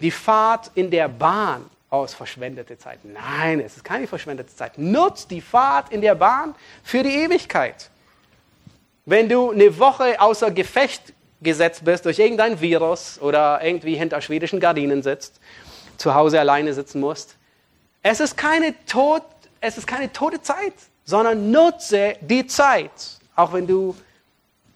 [0.03, 2.99] Die Fahrt in der Bahn aus verschwendete Zeit.
[3.05, 4.77] Nein, es ist keine verschwendete Zeit.
[4.77, 7.89] Nutz die Fahrt in der Bahn für die Ewigkeit.
[9.07, 14.61] Wenn du eine Woche außer Gefecht gesetzt bist durch irgendein Virus oder irgendwie hinter schwedischen
[14.61, 15.41] Gardinen sitzt,
[15.97, 17.37] zu Hause alleine sitzen musst,
[18.09, 19.25] es ist keine, Tod,
[19.61, 23.97] es ist keine tote Zeit, sondern nutze die Zeit, auch wenn du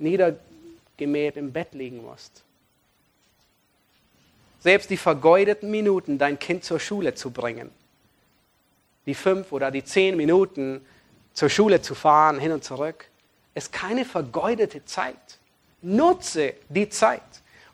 [0.00, 2.42] niedergemäht im Bett liegen musst.
[4.58, 7.70] Selbst die vergeudeten Minuten, dein Kind zur Schule zu bringen,
[9.06, 10.84] die fünf oder die zehn Minuten
[11.32, 13.06] zur Schule zu fahren, hin und zurück,
[13.54, 15.38] ist keine vergeudete Zeit.
[15.82, 17.22] Nutze die Zeit.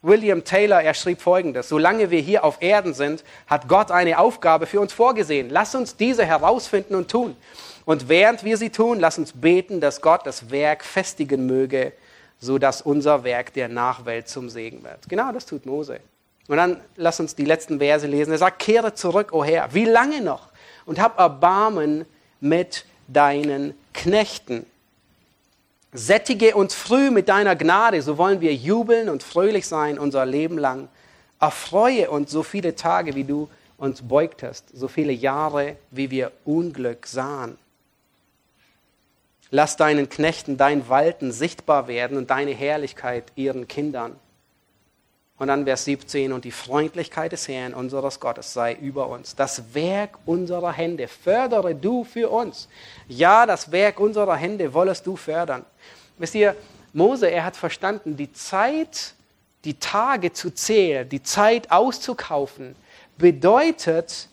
[0.02, 4.66] William Taylor, er schrieb folgendes, solange wir hier auf Erden sind, hat Gott eine Aufgabe
[4.66, 5.50] für uns vorgesehen.
[5.50, 7.36] Lass uns diese herausfinden und tun.
[7.84, 11.92] Und während wir sie tun, lass uns beten, dass Gott das Werk festigen möge,
[12.38, 15.08] sodass unser Werk der Nachwelt zum Segen wird.
[15.08, 16.00] Genau das tut Mose.
[16.48, 18.32] Und dann lass uns die letzten Verse lesen.
[18.32, 20.48] Er sagt, kehre zurück, o oh Herr, wie lange noch?
[20.84, 22.04] Und hab Erbarmen
[22.40, 24.66] mit deinen Knechten.
[25.96, 30.58] Sättige uns früh mit deiner Gnade, so wollen wir jubeln und fröhlich sein unser Leben
[30.58, 30.88] lang.
[31.40, 37.06] Erfreue uns so viele Tage, wie du uns beugtest, so viele Jahre, wie wir Unglück
[37.06, 37.56] sahen.
[39.50, 44.16] Lass deinen Knechten dein Walten sichtbar werden und deine Herrlichkeit ihren Kindern.
[45.38, 49.36] Und dann Vers 17, und die Freundlichkeit des Herrn, unseres Gottes, sei über uns.
[49.36, 52.68] Das Werk unserer Hände fördere du für uns.
[53.06, 55.64] Ja, das Werk unserer Hände wollest du fördern.
[56.16, 56.56] Wisst ihr,
[56.94, 59.12] Mose, er hat verstanden, die Zeit,
[59.64, 62.74] die Tage zu zählen, die Zeit auszukaufen,
[63.18, 64.28] bedeutet,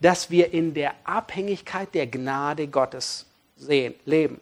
[0.00, 3.26] dass wir in der Abhängigkeit der Gnade Gottes
[3.56, 4.40] sehen, leben.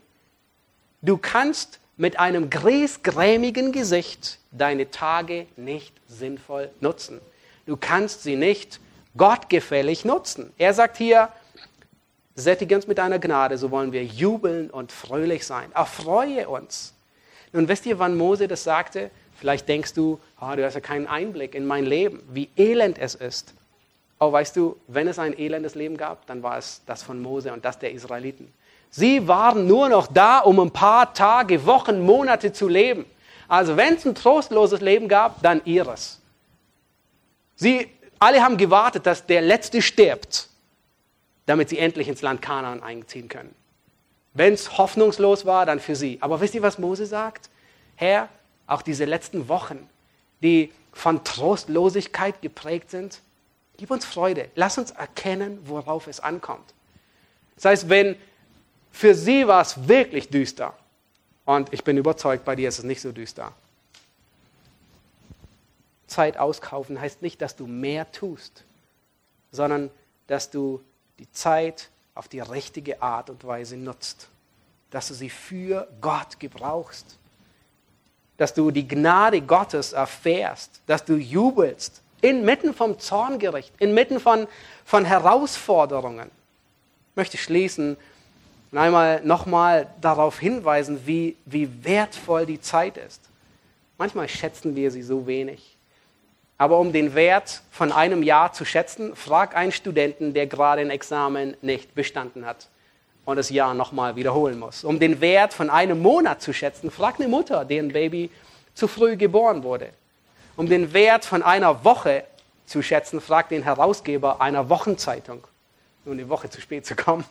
[1.00, 7.20] Du kannst mit einem griesgrämigen Gesicht deine Tage nicht sinnvoll nutzen.
[7.66, 8.80] Du kannst sie nicht
[9.16, 10.52] gottgefällig nutzen.
[10.58, 11.28] Er sagt hier,
[12.34, 15.70] sättige uns mit deiner Gnade, so wollen wir jubeln und fröhlich sein.
[15.74, 16.94] Erfreue uns.
[17.52, 19.10] Nun wisst ihr, wann Mose das sagte?
[19.38, 23.14] Vielleicht denkst du, oh, du hast ja keinen Einblick in mein Leben, wie elend es
[23.14, 23.54] ist.
[24.18, 27.52] Oh, weißt du, wenn es ein elendes Leben gab, dann war es das von Mose
[27.52, 28.52] und das der Israeliten.
[28.90, 33.04] Sie waren nur noch da, um ein paar Tage, Wochen, Monate zu leben.
[33.52, 36.22] Also wenn es ein trostloses Leben gab, dann ihres.
[37.54, 37.86] Sie
[38.18, 40.48] alle haben gewartet, dass der Letzte stirbt,
[41.44, 43.54] damit sie endlich ins Land Kanaan einziehen können.
[44.32, 46.16] Wenn es hoffnungslos war, dann für sie.
[46.22, 47.50] Aber wisst ihr, was Mose sagt?
[47.96, 48.30] Herr,
[48.66, 49.86] auch diese letzten Wochen,
[50.42, 53.20] die von Trostlosigkeit geprägt sind,
[53.76, 54.48] gib uns Freude.
[54.54, 56.72] Lass uns erkennen, worauf es ankommt.
[57.56, 58.16] Das heißt, wenn
[58.90, 60.72] für sie war es wirklich düster.
[61.44, 63.52] Und ich bin überzeugt, bei dir ist es nicht so düster.
[66.06, 68.64] Zeit auskaufen heißt nicht, dass du mehr tust,
[69.50, 69.90] sondern
[70.26, 70.80] dass du
[71.18, 74.28] die Zeit auf die richtige Art und Weise nutzt.
[74.90, 77.18] Dass du sie für Gott gebrauchst.
[78.36, 80.82] Dass du die Gnade Gottes erfährst.
[80.86, 82.02] Dass du jubelst.
[82.20, 83.72] Inmitten vom Zorngericht.
[83.78, 84.46] Inmitten von,
[84.84, 86.30] von Herausforderungen.
[87.10, 87.96] Ich möchte schließen
[88.72, 93.20] und einmal nochmal darauf hinweisen, wie, wie wertvoll die Zeit ist.
[93.98, 95.76] Manchmal schätzen wir sie so wenig.
[96.56, 100.90] Aber um den Wert von einem Jahr zu schätzen, frag einen Studenten, der gerade ein
[100.90, 102.68] Examen nicht bestanden hat
[103.24, 104.84] und das Jahr nochmal wiederholen muss.
[104.84, 108.30] Um den Wert von einem Monat zu schätzen, frag eine Mutter, deren Baby
[108.74, 109.90] zu früh geboren wurde.
[110.56, 112.24] Um den Wert von einer Woche
[112.64, 115.46] zu schätzen, frag den Herausgeber einer Wochenzeitung,
[116.04, 117.24] nur eine Woche zu spät zu kommen.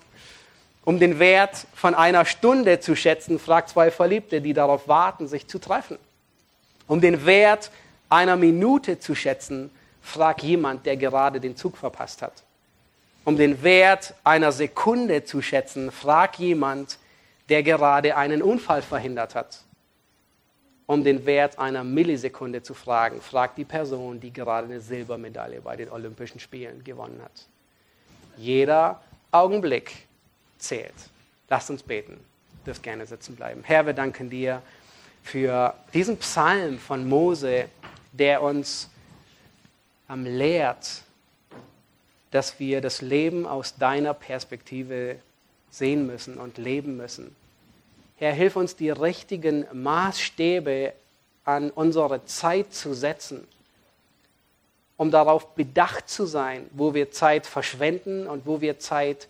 [0.84, 5.48] Um den Wert von einer Stunde zu schätzen, frag zwei Verliebte, die darauf warten, sich
[5.48, 5.98] zu treffen.
[6.88, 7.72] Um den Wert
[8.10, 9.70] einer Minute zu schätzen,
[10.02, 12.44] frag jemand, der gerade den Zug verpasst hat.
[13.24, 16.98] Um den Wert einer Sekunde zu schätzen, frag jemand,
[17.50, 19.60] der gerade einen Unfall verhindert hat.
[20.88, 25.76] Um den Wert einer Millisekunde zu fragen, frag die Person, die gerade eine Silbermedaille bei
[25.76, 27.46] den Olympischen Spielen gewonnen hat.
[28.36, 29.02] Jeder
[29.32, 30.08] Augenblick
[30.62, 30.94] zählt.
[31.50, 32.14] Lasst uns beten.
[32.64, 33.64] Du darfst gerne sitzen bleiben.
[33.66, 34.62] Herr, wir danken dir
[35.24, 37.66] für diesen Psalm von Mose,
[38.12, 38.90] der uns
[40.10, 41.04] ähm, lehrt,
[42.32, 45.18] dass wir das Leben aus deiner Perspektive
[45.70, 47.36] sehen müssen und leben müssen.
[48.18, 50.94] Herr, hilf uns, die richtigen Maßstäbe
[51.44, 53.48] an unsere Zeit zu setzen,
[54.98, 59.28] um darauf bedacht zu sein, wo wir Zeit verschwenden und wo wir Zeit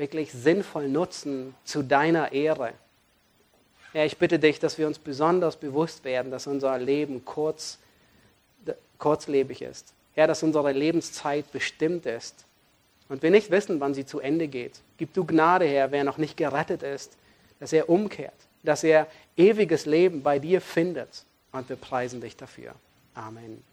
[0.00, 2.72] wirklich sinnvoll nutzen zu deiner Ehre.
[3.92, 7.78] Herr, ich bitte dich, dass wir uns besonders bewusst werden, dass unser Leben kurz,
[8.98, 9.92] kurzlebig ist.
[10.14, 12.44] Herr, dass unsere Lebenszeit bestimmt ist
[13.08, 14.80] und wir nicht wissen, wann sie zu Ende geht.
[14.96, 17.16] Gib du Gnade, Herr, wer noch nicht gerettet ist,
[17.58, 21.24] dass er umkehrt, dass er ewiges Leben bei dir findet.
[21.52, 22.74] Und wir preisen dich dafür.
[23.14, 23.69] Amen.